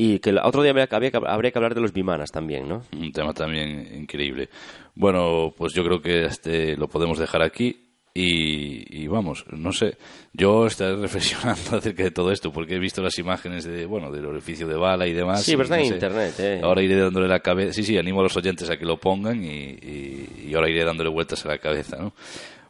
[0.02, 2.84] Y que otro día habría, habría que hablar de los bimanas también, ¿no?
[2.98, 4.48] Un tema también increíble.
[5.00, 7.86] Bueno, pues yo creo que este lo podemos dejar aquí.
[8.14, 9.96] Y, vamos, no sé,
[10.34, 14.26] yo estaré reflexionando acerca de todo esto porque he visto las imágenes de, bueno, del
[14.26, 15.44] orificio de bala y demás.
[15.44, 16.60] Sí, pero en internet, ¿eh?
[16.62, 17.72] Ahora iré dándole la cabeza.
[17.72, 21.10] Sí, sí, animo a los oyentes a que lo pongan y, y, ahora iré dándole
[21.10, 22.14] vueltas a la cabeza, ¿no?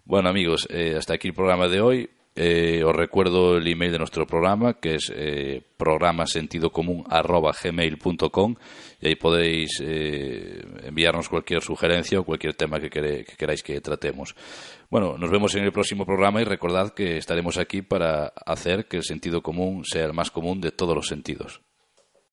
[0.05, 2.09] Bueno, amigos, eh, hasta aquí el programa de hoy.
[2.41, 8.55] Eh, os recuerdo el email de nuestro programa, que es eh, programasentidocomún.gmail.com
[9.01, 14.37] y ahí podéis eh, enviarnos cualquier sugerencia o cualquier tema que, que queráis que tratemos.
[14.89, 18.95] Bueno, nos vemos en el próximo programa y recordad que estaremos aquí para hacer que
[18.95, 21.59] el sentido común sea el más común de todos los sentidos.